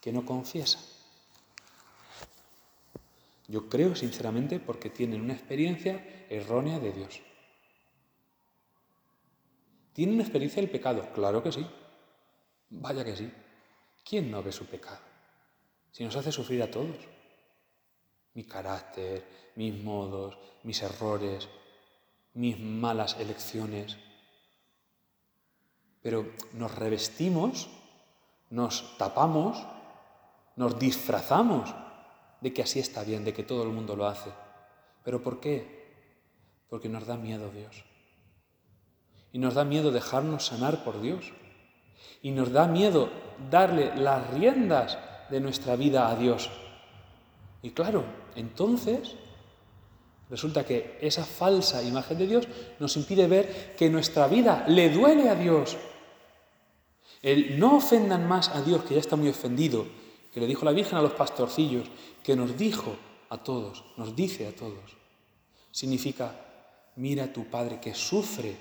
que 0.00 0.12
no 0.12 0.24
confiesa? 0.24 0.80
Yo 3.46 3.68
creo 3.68 3.94
sinceramente 3.94 4.58
porque 4.58 4.90
tienen 4.90 5.20
una 5.20 5.34
experiencia 5.34 6.26
errónea 6.28 6.78
de 6.80 6.92
Dios. 6.92 7.20
¿Tienen 9.92 10.14
una 10.14 10.24
experiencia 10.24 10.62
del 10.62 10.70
pecado? 10.70 11.08
Claro 11.14 11.42
que 11.42 11.52
sí. 11.52 11.66
Vaya 12.70 13.04
que 13.04 13.16
sí. 13.16 13.30
¿Quién 14.04 14.30
no 14.30 14.42
ve 14.42 14.52
su 14.52 14.64
pecado? 14.66 15.00
Si 15.92 16.04
nos 16.04 16.16
hace 16.16 16.30
sufrir 16.30 16.62
a 16.62 16.70
todos. 16.70 17.17
Mi 18.38 18.44
carácter, 18.44 19.50
mis 19.56 19.74
modos, 19.82 20.38
mis 20.62 20.80
errores, 20.80 21.48
mis 22.34 22.56
malas 22.56 23.16
elecciones. 23.18 23.96
Pero 26.00 26.24
nos 26.52 26.72
revestimos, 26.72 27.68
nos 28.50 28.96
tapamos, 28.96 29.58
nos 30.54 30.78
disfrazamos 30.78 31.74
de 32.40 32.54
que 32.54 32.62
así 32.62 32.78
está 32.78 33.02
bien, 33.02 33.24
de 33.24 33.34
que 33.34 33.42
todo 33.42 33.64
el 33.64 33.70
mundo 33.70 33.96
lo 33.96 34.06
hace. 34.06 34.30
¿Pero 35.02 35.20
por 35.20 35.40
qué? 35.40 35.90
Porque 36.70 36.88
nos 36.88 37.08
da 37.08 37.16
miedo 37.16 37.50
Dios. 37.50 37.82
Y 39.32 39.40
nos 39.40 39.54
da 39.54 39.64
miedo 39.64 39.90
dejarnos 39.90 40.46
sanar 40.46 40.84
por 40.84 41.00
Dios. 41.00 41.32
Y 42.22 42.30
nos 42.30 42.52
da 42.52 42.68
miedo 42.68 43.10
darle 43.50 43.96
las 43.96 44.30
riendas 44.30 44.96
de 45.28 45.40
nuestra 45.40 45.74
vida 45.74 46.08
a 46.08 46.14
Dios. 46.14 46.48
Y 47.62 47.70
claro, 47.70 48.04
entonces 48.36 49.14
resulta 50.30 50.64
que 50.64 50.98
esa 51.00 51.24
falsa 51.24 51.82
imagen 51.82 52.18
de 52.18 52.26
Dios 52.26 52.48
nos 52.78 52.96
impide 52.96 53.26
ver 53.26 53.74
que 53.76 53.90
nuestra 53.90 54.28
vida 54.28 54.64
le 54.68 54.90
duele 54.90 55.28
a 55.28 55.34
Dios. 55.34 55.76
El 57.22 57.58
no 57.58 57.78
ofendan 57.78 58.28
más 58.28 58.48
a 58.50 58.62
Dios, 58.62 58.84
que 58.84 58.94
ya 58.94 59.00
está 59.00 59.16
muy 59.16 59.28
ofendido, 59.28 59.86
que 60.32 60.40
le 60.40 60.46
dijo 60.46 60.64
la 60.64 60.72
Virgen 60.72 60.98
a 60.98 61.02
los 61.02 61.12
pastorcillos, 61.12 61.88
que 62.22 62.36
nos 62.36 62.56
dijo 62.56 62.96
a 63.30 63.38
todos, 63.38 63.84
nos 63.96 64.14
dice 64.14 64.46
a 64.46 64.54
todos, 64.54 64.96
significa, 65.72 66.34
mira 66.96 67.24
a 67.24 67.32
tu 67.32 67.44
Padre 67.46 67.80
que 67.80 67.94
sufre 67.94 68.56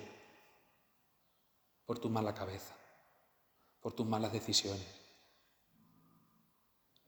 por 1.86 2.00
tu 2.00 2.10
mala 2.10 2.34
cabeza, 2.34 2.76
por 3.80 3.94
tus 3.94 4.06
malas 4.06 4.34
decisiones. 4.34 4.97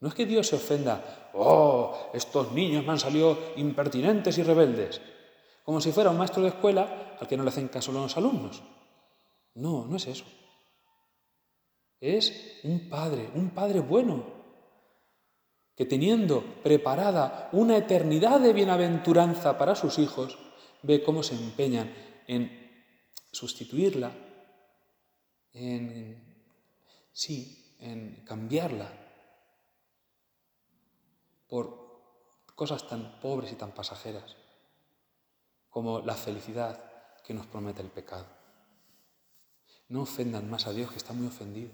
No 0.00 0.08
es 0.08 0.14
que 0.14 0.24
Dios 0.24 0.48
se 0.48 0.56
ofenda, 0.56 1.30
oh, 1.34 2.10
estos 2.14 2.52
niños 2.52 2.84
me 2.84 2.92
han 2.92 2.98
salido 2.98 3.38
impertinentes 3.56 4.38
y 4.38 4.42
rebeldes, 4.42 5.00
como 5.62 5.80
si 5.80 5.92
fuera 5.92 6.10
un 6.10 6.16
maestro 6.16 6.42
de 6.42 6.48
escuela 6.48 7.16
al 7.20 7.28
que 7.28 7.36
no 7.36 7.44
le 7.44 7.50
hacen 7.50 7.68
caso 7.68 7.92
los 7.92 8.16
alumnos. 8.16 8.62
No, 9.54 9.84
no 9.84 9.96
es 9.96 10.06
eso. 10.06 10.24
Es 12.00 12.60
un 12.64 12.88
padre, 12.88 13.30
un 13.34 13.50
padre 13.50 13.80
bueno, 13.80 14.24
que 15.76 15.84
teniendo 15.84 16.42
preparada 16.62 17.50
una 17.52 17.76
eternidad 17.76 18.40
de 18.40 18.54
bienaventuranza 18.54 19.58
para 19.58 19.74
sus 19.74 19.98
hijos, 19.98 20.38
ve 20.82 21.02
cómo 21.02 21.22
se 21.22 21.34
empeñan 21.34 21.92
en 22.26 22.50
sustituirla, 23.30 24.12
en, 25.52 26.46
sí, 27.12 27.76
en 27.80 28.24
cambiarla 28.24 28.99
por 31.50 31.90
cosas 32.54 32.86
tan 32.88 33.20
pobres 33.20 33.52
y 33.52 33.56
tan 33.56 33.72
pasajeras 33.72 34.36
como 35.68 36.00
la 36.00 36.14
felicidad 36.14 36.78
que 37.24 37.34
nos 37.34 37.46
promete 37.46 37.82
el 37.82 37.88
pecado. 37.88 38.26
No 39.88 40.02
ofendan 40.02 40.48
más 40.48 40.66
a 40.66 40.72
Dios 40.72 40.90
que 40.90 40.98
está 40.98 41.12
muy 41.12 41.26
ofendido. 41.26 41.70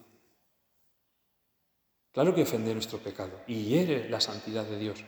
Claro 2.13 2.35
que 2.35 2.43
ofende 2.43 2.73
nuestro 2.73 2.99
pecado 2.99 3.41
y 3.47 3.65
hiere 3.65 4.09
la 4.09 4.21
santidad 4.21 4.65
de 4.65 4.79
Dios, 4.79 5.05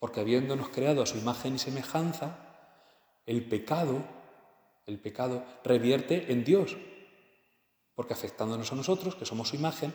porque 0.00 0.20
habiéndonos 0.20 0.68
creado 0.70 1.02
a 1.02 1.06
su 1.06 1.16
imagen 1.16 1.54
y 1.54 1.58
semejanza, 1.58 2.36
el 3.24 3.48
pecado, 3.48 4.02
el 4.86 4.98
pecado 4.98 5.44
revierte 5.62 6.32
en 6.32 6.44
Dios, 6.44 6.76
porque 7.94 8.14
afectándonos 8.14 8.72
a 8.72 8.76
nosotros, 8.76 9.14
que 9.14 9.26
somos 9.26 9.50
su 9.50 9.56
imagen, 9.56 9.94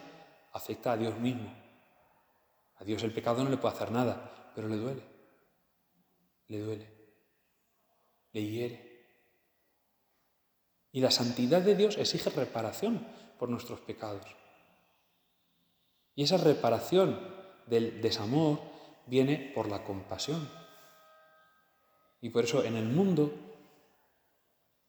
afecta 0.54 0.94
a 0.94 0.98
Dios 0.98 1.18
mismo. 1.20 1.63
A 2.84 2.86
Dios 2.86 3.02
el 3.04 3.14
pecado 3.14 3.46
no 3.46 3.50
le 3.50 3.56
puede 3.56 3.76
hacer 3.76 3.92
nada, 3.92 4.52
pero 4.54 4.68
le 4.68 4.76
duele. 4.76 5.04
Le 6.50 6.60
duele. 6.60 6.88
Le 8.34 8.46
hiere. 8.46 9.08
Y 10.92 11.00
la 11.00 11.10
santidad 11.10 11.62
de 11.62 11.78
Dios 11.78 11.98
exige 11.98 12.30
reparación 12.30 13.08
por 13.40 13.48
nuestros 13.48 13.80
pecados. 13.80 14.26
Y 16.14 16.24
esa 16.24 16.36
reparación 16.36 17.26
del 17.68 18.02
desamor 18.02 18.60
viene 19.06 19.54
por 19.56 19.70
la 19.70 19.86
compasión. 19.86 20.52
Y 22.20 22.32
por 22.32 22.44
eso 22.44 22.66
en 22.66 22.76
el 22.76 22.90
mundo 22.90 23.34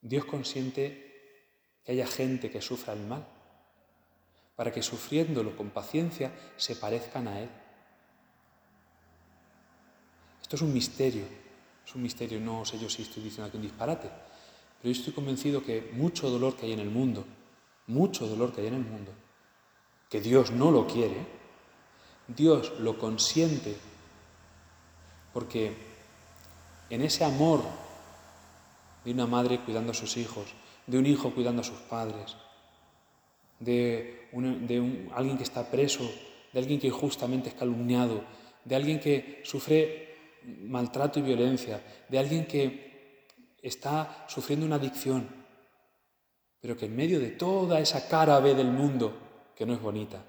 Dios 0.00 0.24
consiente 0.24 1.38
que 1.84 1.92
haya 1.92 2.08
gente 2.08 2.50
que 2.50 2.60
sufra 2.60 2.94
el 2.94 3.06
mal, 3.06 3.24
para 4.56 4.72
que 4.72 4.82
sufriéndolo 4.82 5.56
con 5.56 5.70
paciencia 5.70 6.32
se 6.56 6.74
parezcan 6.74 7.28
a 7.28 7.38
Él. 7.38 7.63
Es 10.54 10.62
un 10.62 10.72
misterio, 10.72 11.24
es 11.84 11.92
un 11.96 12.02
misterio, 12.02 12.38
no 12.38 12.64
sé 12.64 12.78
yo 12.78 12.88
si 12.88 13.02
estoy 13.02 13.24
diciendo 13.24 13.48
aquí 13.48 13.56
un 13.56 13.64
disparate, 13.64 14.08
pero 14.08 14.94
yo 14.94 15.00
estoy 15.00 15.12
convencido 15.12 15.64
que 15.64 15.90
mucho 15.94 16.30
dolor 16.30 16.54
que 16.54 16.66
hay 16.66 16.72
en 16.74 16.78
el 16.78 16.90
mundo, 16.90 17.24
mucho 17.88 18.28
dolor 18.28 18.52
que 18.52 18.60
hay 18.60 18.68
en 18.68 18.74
el 18.74 18.84
mundo, 18.84 19.10
que 20.08 20.20
Dios 20.20 20.52
no 20.52 20.70
lo 20.70 20.86
quiere, 20.86 21.16
Dios 22.28 22.72
lo 22.78 22.96
consiente 22.96 23.74
porque 25.32 25.74
en 26.88 27.02
ese 27.02 27.24
amor 27.24 27.60
de 29.04 29.10
una 29.10 29.26
madre 29.26 29.58
cuidando 29.58 29.90
a 29.90 29.94
sus 29.96 30.16
hijos, 30.16 30.46
de 30.86 30.98
un 30.98 31.06
hijo 31.06 31.34
cuidando 31.34 31.62
a 31.62 31.64
sus 31.64 31.80
padres, 31.80 32.36
de 33.58 34.28
alguien 35.16 35.36
que 35.36 35.42
está 35.42 35.68
preso, 35.68 36.08
de 36.52 36.60
alguien 36.60 36.78
que 36.78 36.86
injustamente 36.86 37.48
es 37.48 37.56
calumniado, 37.56 38.22
de 38.64 38.76
alguien 38.76 39.00
que 39.00 39.42
sufre 39.42 40.13
maltrato 40.44 41.18
y 41.18 41.22
violencia, 41.22 41.80
de 42.08 42.18
alguien 42.18 42.46
que 42.46 43.26
está 43.62 44.26
sufriendo 44.28 44.66
una 44.66 44.76
adicción, 44.76 45.28
pero 46.60 46.76
que 46.76 46.86
en 46.86 46.96
medio 46.96 47.20
de 47.20 47.30
toda 47.30 47.80
esa 47.80 48.08
cara 48.08 48.40
B 48.40 48.54
del 48.54 48.70
mundo, 48.70 49.16
que 49.54 49.66
no 49.66 49.74
es 49.74 49.80
bonita, 49.80 50.22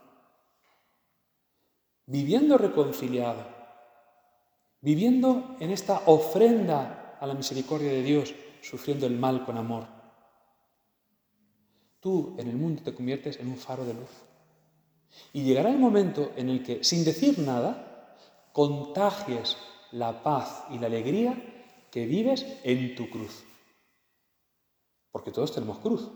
Viviendo 2.11 2.59
reconciliado, 2.59 3.47
viviendo 4.81 5.55
en 5.61 5.71
esta 5.71 6.03
ofrenda 6.07 7.17
a 7.21 7.25
la 7.25 7.35
misericordia 7.35 7.93
de 7.93 8.03
Dios, 8.03 8.35
sufriendo 8.63 9.07
el 9.07 9.17
mal 9.17 9.45
con 9.45 9.57
amor. 9.57 9.87
Tú 12.01 12.35
en 12.37 12.49
el 12.49 12.57
mundo 12.57 12.83
te 12.83 12.93
conviertes 12.93 13.39
en 13.39 13.47
un 13.47 13.57
faro 13.57 13.85
de 13.85 13.95
luz. 13.95 14.11
Y 15.33 15.45
llegará 15.45 15.71
el 15.71 15.79
momento 15.79 16.33
en 16.35 16.49
el 16.49 16.65
que, 16.65 16.83
sin 16.83 17.05
decir 17.05 17.39
nada, 17.39 18.17
contagies 18.53 19.57
la 19.93 20.25
paz 20.25 20.65
y 20.71 20.81
la 20.81 20.89
alegría 20.89 21.41
que 21.93 22.07
vives 22.07 22.45
en 22.65 22.97
tu 22.97 23.09
cruz. 23.09 23.45
Porque 25.13 25.31
todos 25.31 25.55
tenemos 25.55 25.79
cruz. 25.79 26.11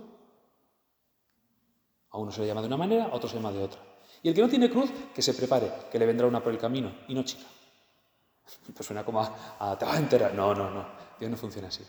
A 2.10 2.18
uno 2.18 2.32
se 2.32 2.40
le 2.40 2.48
llama 2.48 2.62
de 2.62 2.66
una 2.66 2.78
manera, 2.78 3.04
a 3.04 3.14
otro 3.14 3.28
se 3.28 3.36
le 3.36 3.42
llama 3.42 3.56
de 3.56 3.62
otra. 3.62 3.93
Y 4.24 4.28
el 4.30 4.34
que 4.34 4.40
no 4.40 4.48
tiene 4.48 4.70
cruz, 4.70 4.90
que 5.14 5.20
se 5.20 5.34
prepare, 5.34 5.70
que 5.92 5.98
le 5.98 6.06
vendrá 6.06 6.26
una 6.26 6.42
por 6.42 6.50
el 6.50 6.58
camino, 6.58 6.90
y 7.08 7.14
no 7.14 7.22
chica. 7.22 7.44
Pues 8.74 8.86
suena 8.86 9.04
como 9.04 9.20
a, 9.20 9.76
te 9.78 9.84
vas 9.84 9.96
a 9.96 9.98
enterar. 9.98 10.34
No, 10.34 10.54
no, 10.54 10.70
no. 10.70 10.86
Dios 11.20 11.30
no 11.30 11.36
funciona 11.36 11.68
así. 11.68 11.82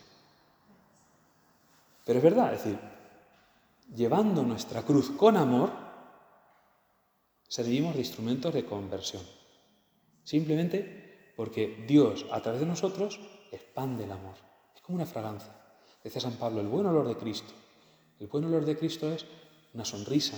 Pero 2.04 2.18
es 2.18 2.22
verdad, 2.22 2.52
es 2.52 2.62
decir, 2.62 2.78
llevando 3.94 4.42
nuestra 4.42 4.82
cruz 4.82 5.12
con 5.12 5.38
amor, 5.38 5.72
servimos 7.48 7.94
de 7.94 8.00
instrumentos 8.00 8.52
de 8.52 8.66
conversión. 8.66 9.22
Simplemente 10.22 11.32
porque 11.36 11.84
Dios, 11.88 12.26
a 12.30 12.42
través 12.42 12.60
de 12.60 12.66
nosotros, 12.66 13.18
expande 13.50 14.04
el 14.04 14.12
amor. 14.12 14.34
Es 14.74 14.82
como 14.82 14.96
una 14.96 15.06
fragancia. 15.06 15.52
Decía 16.04 16.20
San 16.20 16.34
Pablo, 16.34 16.60
el 16.60 16.68
buen 16.68 16.84
olor 16.84 17.08
de 17.08 17.16
Cristo. 17.16 17.54
El 18.20 18.26
buen 18.26 18.44
olor 18.44 18.66
de 18.66 18.76
Cristo 18.76 19.10
es 19.10 19.24
una 19.72 19.86
sonrisa, 19.86 20.36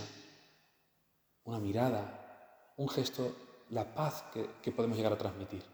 una 1.48 1.58
mirada, 1.58 2.74
un 2.76 2.88
gesto, 2.90 3.34
la 3.70 3.94
paz 3.94 4.24
que, 4.62 4.70
podemos 4.70 4.98
llegar 4.98 5.14
a 5.14 5.18
transmitir. 5.18 5.64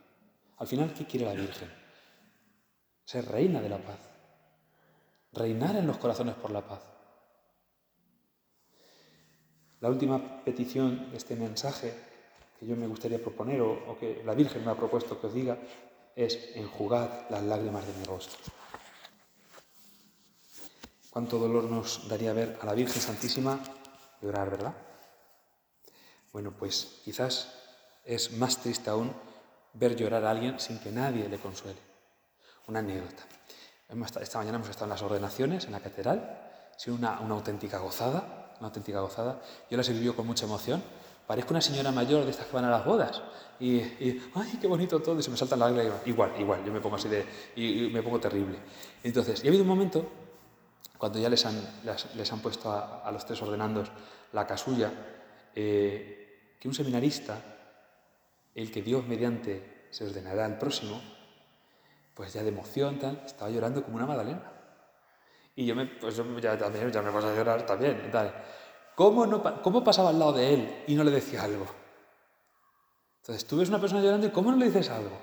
Al 0.59 0.69
final, 0.69 0.95
¿qué 0.95 1.05
quiere 1.05 1.27
la 1.27 1.33
Virgen? 1.33 1.69
Ser 3.05 3.27
reina 3.27 3.61
de 3.61 3.69
la 3.69 3.79
paz. 3.79 3.99
Reinar 5.33 5.75
en 5.75 5.89
los 5.89 5.99
corazones 5.99 6.37
por 6.37 6.53
la 6.53 6.65
paz. 6.65 6.81
La 9.81 9.91
última 9.91 10.45
petición 10.45 11.11
de 11.11 11.17
este 11.17 11.35
mensaje 11.35 11.93
que 12.59 12.67
yo 12.67 12.77
me 12.77 12.87
gustaría 12.87 13.21
proponer 13.21 13.61
o, 13.61 13.99
que 13.99 14.23
la 14.25 14.35
Virgen 14.35 14.65
me 14.65 14.71
ha 14.71 14.77
propuesto 14.77 15.21
que 15.21 15.27
os 15.27 15.35
diga 15.35 15.59
es 16.15 16.55
enjugad 16.55 17.29
las 17.31 17.43
lágrimas 17.43 17.85
de 17.85 17.93
mi 17.95 18.05
rostro. 18.05 18.39
Cuánto 21.11 21.37
dolor 21.37 21.65
nos 21.65 22.09
daría 22.09 22.33
ver 22.33 22.59
a 22.63 22.67
la 22.67 22.75
Virgen 22.75 23.03
Santísima 23.03 23.59
llorar, 24.23 24.51
¿verdad? 24.51 24.94
Bueno, 26.35 26.53
pues 26.53 27.01
quizás 27.03 27.55
es 28.05 28.33
más 28.33 28.59
triste 28.59 28.91
aún 28.91 29.11
ver 29.73 29.97
llorar 29.97 30.27
a 30.27 30.31
alguien 30.31 30.61
sin 30.61 30.79
que 30.79 30.93
nadie 30.93 31.27
le 31.31 31.39
consuele. 31.39 31.81
Una 32.67 32.81
anécdota. 32.81 33.23
Esta 34.21 34.39
mañana 34.39 34.57
hemos 34.57 34.69
estado 34.69 34.85
en 34.85 34.91
las 34.91 35.03
ordenaciones, 35.03 35.65
en 35.65 35.73
la 35.73 35.81
catedral, 35.81 36.73
sido 36.77 36.97
una, 36.97 37.21
una 37.21 37.35
auténtica 37.37 37.79
gozada 37.79 38.45
una 38.59 38.69
auténtica 38.69 39.01
gozada. 39.01 39.41
Yo 39.71 39.77
las 39.77 39.89
he 39.89 39.93
vivido 39.93 40.15
con 40.15 40.27
mucha 40.27 40.47
emoción. 40.47 40.83
Parezco 41.27 41.53
una 41.53 41.61
señora 41.61 41.91
mayor 41.91 42.25
de 42.25 42.31
estas 42.31 42.47
que 42.47 42.53
van 42.53 42.65
a 42.65 42.71
las 42.71 42.85
bodas. 42.85 43.23
Y, 43.59 43.81
¡ay, 44.35 44.59
qué 44.61 44.67
bonito 44.67 45.01
todo! 45.01 45.19
Y 45.19 45.23
se 45.23 45.31
me 45.31 45.37
saltan 45.37 45.59
las 45.59 45.73
lágrimas. 45.73 46.07
Igual, 46.07 46.33
igual, 46.39 46.65
yo 46.65 46.73
me 46.73 46.81
pongo 46.81 46.97
así 46.97 47.09
de. 47.09 47.25
Y, 47.57 47.89
me 47.91 48.03
pongo 48.03 48.21
terrible. 48.21 48.59
Entonces, 49.03 49.43
y 49.43 49.47
ha 49.47 49.51
habido 49.51 49.63
un 49.63 49.69
momento, 49.69 50.07
cuando 50.99 51.19
ya 51.19 51.29
les 51.29 51.45
han, 51.47 51.55
les, 52.15 52.33
han 52.33 52.41
puesto 52.41 52.71
a, 52.71 53.11
los 53.11 53.25
tres 53.25 53.41
ordenandos 53.43 53.91
la 54.33 54.47
casulla, 54.47 54.93
eh, 55.55 56.24
que 56.59 56.69
un 56.69 56.75
seminarista, 56.75 57.41
el 58.55 58.71
que 58.71 58.83
Dios 58.83 59.07
mediante 59.07 59.89
se 59.91 60.05
ordenará 60.05 60.47
el 60.47 60.59
próximo, 60.59 61.01
pues 62.15 62.33
ya 62.33 62.43
de 62.43 62.49
emoción, 62.49 62.99
tal, 62.99 63.23
estaba 63.27 63.51
llorando 63.51 63.83
como 63.83 63.97
una 63.97 64.07
magdalena. 64.07 64.53
Y 65.57 65.67
yo 65.67 65.75
me, 65.75 65.87
pues 65.87 66.21
ya, 66.41 66.59
también, 66.59 66.91
ya 66.91 67.03
me 67.03 67.11
vas 67.11 67.25
a 67.25 67.35
llorar 67.35 67.65
también. 67.67 68.11
¿Cómo, 68.95 69.27
no, 69.27 69.63
¿Cómo 69.63 69.85
pasaba 69.85 70.11
al 70.11 70.19
lado 70.19 70.33
de 70.33 70.55
él 70.55 70.85
y 70.87 70.95
no 70.95 71.05
le 71.05 71.11
decía 71.11 71.43
algo? 71.43 71.67
Entonces, 73.21 73.47
tú 73.47 73.59
ves 73.59 73.69
una 73.69 73.81
persona 73.81 74.03
llorando 74.03 74.27
y 74.27 74.31
¿cómo 74.31 74.51
no 74.51 74.57
le 74.57 74.67
dices 74.67 74.91
algo? 74.91 75.19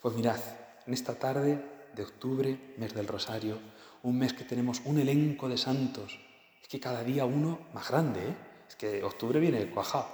Pues 0.00 0.14
mirad, 0.14 0.38
en 0.86 0.94
esta 0.94 1.14
tarde 1.14 1.90
de 1.94 2.02
octubre, 2.02 2.74
mes 2.76 2.94
del 2.94 3.06
Rosario, 3.06 3.58
un 4.02 4.18
mes 4.18 4.32
que 4.32 4.44
tenemos 4.44 4.80
un 4.84 4.98
elenco 4.98 5.48
de 5.48 5.56
santos, 5.56 6.18
es 6.62 6.68
que 6.68 6.80
cada 6.80 7.02
día 7.02 7.24
uno 7.24 7.66
más 7.72 7.90
grande, 7.90 8.28
¿eh? 8.28 8.36
Es 8.74 8.76
que 8.76 9.04
octubre 9.04 9.38
viene 9.38 9.70
cuajado. 9.70 10.08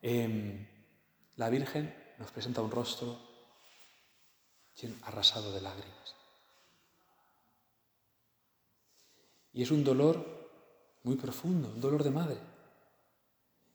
Em, 0.00 0.66
la 1.36 1.50
Virgen 1.50 1.94
nos 2.18 2.30
presenta 2.30 2.62
un 2.62 2.70
rostro 2.70 3.18
arrasado 5.02 5.52
de 5.52 5.60
lágrimas. 5.60 6.16
Y 9.52 9.62
es 9.62 9.70
un 9.70 9.84
dolor 9.84 10.48
muy 11.02 11.16
profundo, 11.16 11.68
un 11.68 11.80
dolor 11.82 12.02
de 12.02 12.10
madre, 12.10 12.38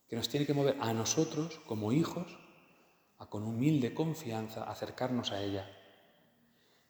que 0.10 0.16
nos 0.16 0.30
tiene 0.30 0.48
que 0.48 0.54
mover 0.56 0.78
a 0.80 0.92
nosotros 0.94 1.60
como 1.68 1.92
hijos 1.92 2.26
a 3.20 3.28
con 3.28 3.44
humilde 3.44 3.94
confianza 3.94 4.64
acercarnos 4.64 5.32
a 5.32 5.44
ella 5.44 5.70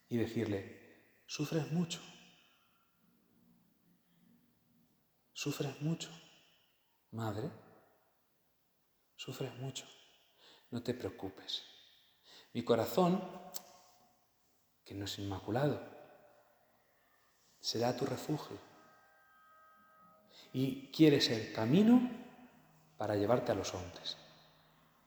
y 0.07 0.15
decirle, 0.15 1.11
sufres 1.25 1.71
mucho, 1.73 1.99
sufres 5.33 5.81
mucho, 5.81 6.09
madre, 7.15 7.49
sufres 9.15 9.55
mucho, 9.55 9.85
no 10.71 10.83
te 10.83 10.93
preocupes. 10.93 11.63
Mi 12.53 12.63
corazón, 12.63 13.21
que 14.83 14.93
no 14.93 15.05
es 15.05 15.17
inmaculado, 15.17 15.81
será 17.59 17.95
tu 17.97 18.05
refugio 18.05 18.57
y 20.53 20.91
quiere 20.91 21.19
ser 21.21 21.51
camino 21.53 22.09
para 22.97 23.15
llevarte 23.15 23.51
a 23.51 23.55
los 23.55 23.73
hombres. 23.73 24.17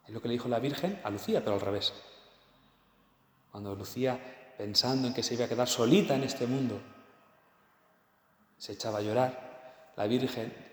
Es 0.07 0.13
lo 0.13 0.21
que 0.21 0.29
le 0.29 0.35
dijo 0.35 0.49
la 0.49 0.59
Virgen 0.59 1.01
a 1.05 1.11
Lucía, 1.11 1.41
pero 1.41 1.55
al 1.55 1.61
revés. 1.61 1.93
Cuando 3.53 3.75
Lucía, 3.75 4.55
pensando 4.57 5.07
en 5.07 5.15
que 5.15 5.23
se 5.23 5.35
iba 5.35 5.45
a 5.45 5.49
quedar 5.49 5.69
solita 5.69 6.15
en 6.15 6.25
este 6.25 6.47
mundo, 6.47 6.81
se 8.57 8.73
echaba 8.73 8.99
a 8.99 9.03
llorar, 9.03 9.93
la 9.97 10.07
Virgen, 10.07 10.68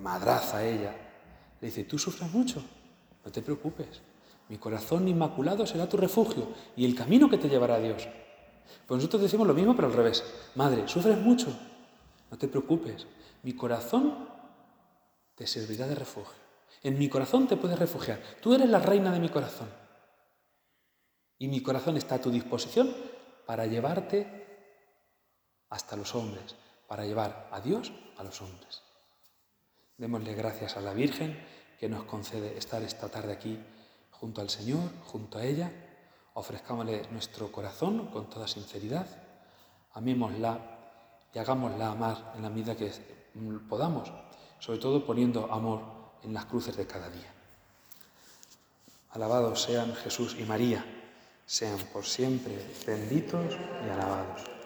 madraza 0.00 0.64
ella, 0.64 0.94
le 1.60 1.68
dice, 1.68 1.84
tú 1.84 1.98
sufres 1.98 2.30
mucho, 2.32 2.62
no 3.24 3.30
te 3.30 3.42
preocupes, 3.42 4.00
mi 4.48 4.58
corazón 4.58 5.06
inmaculado 5.06 5.66
será 5.66 5.88
tu 5.88 5.96
refugio 5.96 6.48
y 6.76 6.84
el 6.84 6.94
camino 6.94 7.28
que 7.28 7.38
te 7.38 7.48
llevará 7.48 7.76
a 7.76 7.80
Dios. 7.80 8.08
Pues 8.86 8.98
nosotros 8.98 9.22
decimos 9.22 9.46
lo 9.46 9.54
mismo, 9.54 9.76
pero 9.76 9.88
al 9.88 9.94
revés. 9.94 10.24
Madre, 10.56 10.88
sufres 10.88 11.18
mucho, 11.18 11.56
no 12.30 12.38
te 12.38 12.48
preocupes, 12.48 13.06
mi 13.42 13.52
corazón 13.52 14.28
te 15.34 15.46
servirá 15.46 15.86
de 15.86 15.94
refugio. 15.94 16.38
En 16.82 16.98
mi 16.98 17.08
corazón 17.08 17.46
te 17.46 17.56
puedes 17.56 17.78
refugiar. 17.78 18.20
Tú 18.40 18.54
eres 18.54 18.68
la 18.68 18.78
reina 18.78 19.12
de 19.12 19.20
mi 19.20 19.28
corazón. 19.28 19.68
Y 21.38 21.48
mi 21.48 21.62
corazón 21.62 21.96
está 21.96 22.16
a 22.16 22.20
tu 22.20 22.30
disposición 22.30 22.94
para 23.46 23.66
llevarte 23.66 24.40
hasta 25.68 25.96
los 25.96 26.14
hombres, 26.14 26.56
para 26.86 27.04
llevar 27.04 27.48
a 27.52 27.60
Dios 27.60 27.92
a 28.18 28.24
los 28.24 28.40
hombres. 28.42 28.82
Démosle 30.00 30.34
gracias 30.34 30.78
a 30.78 30.80
la 30.80 30.94
Virgen 30.94 31.38
que 31.78 31.86
nos 31.86 32.04
concede 32.04 32.56
estar 32.56 32.82
esta 32.82 33.10
tarde 33.10 33.34
aquí 33.34 33.60
junto 34.12 34.40
al 34.40 34.48
Señor, 34.48 34.80
junto 35.04 35.36
a 35.36 35.44
ella. 35.44 35.70
Ofrezcámosle 36.32 37.02
nuestro 37.10 37.52
corazón 37.52 38.06
con 38.06 38.30
toda 38.30 38.48
sinceridad. 38.48 39.06
Amémosla 39.92 40.58
y 41.34 41.38
hagámosla 41.38 41.90
amar 41.90 42.32
en 42.34 42.40
la 42.40 42.48
medida 42.48 42.74
que 42.74 42.90
podamos, 43.68 44.10
sobre 44.58 44.78
todo 44.78 45.04
poniendo 45.04 45.52
amor 45.52 45.82
en 46.22 46.32
las 46.32 46.46
cruces 46.46 46.74
de 46.78 46.86
cada 46.86 47.10
día. 47.10 47.30
Alabados 49.10 49.60
sean 49.60 49.94
Jesús 49.96 50.34
y 50.38 50.44
María, 50.44 50.82
sean 51.44 51.78
por 51.92 52.06
siempre 52.06 52.56
benditos 52.86 53.54
y 53.86 53.90
alabados. 53.90 54.59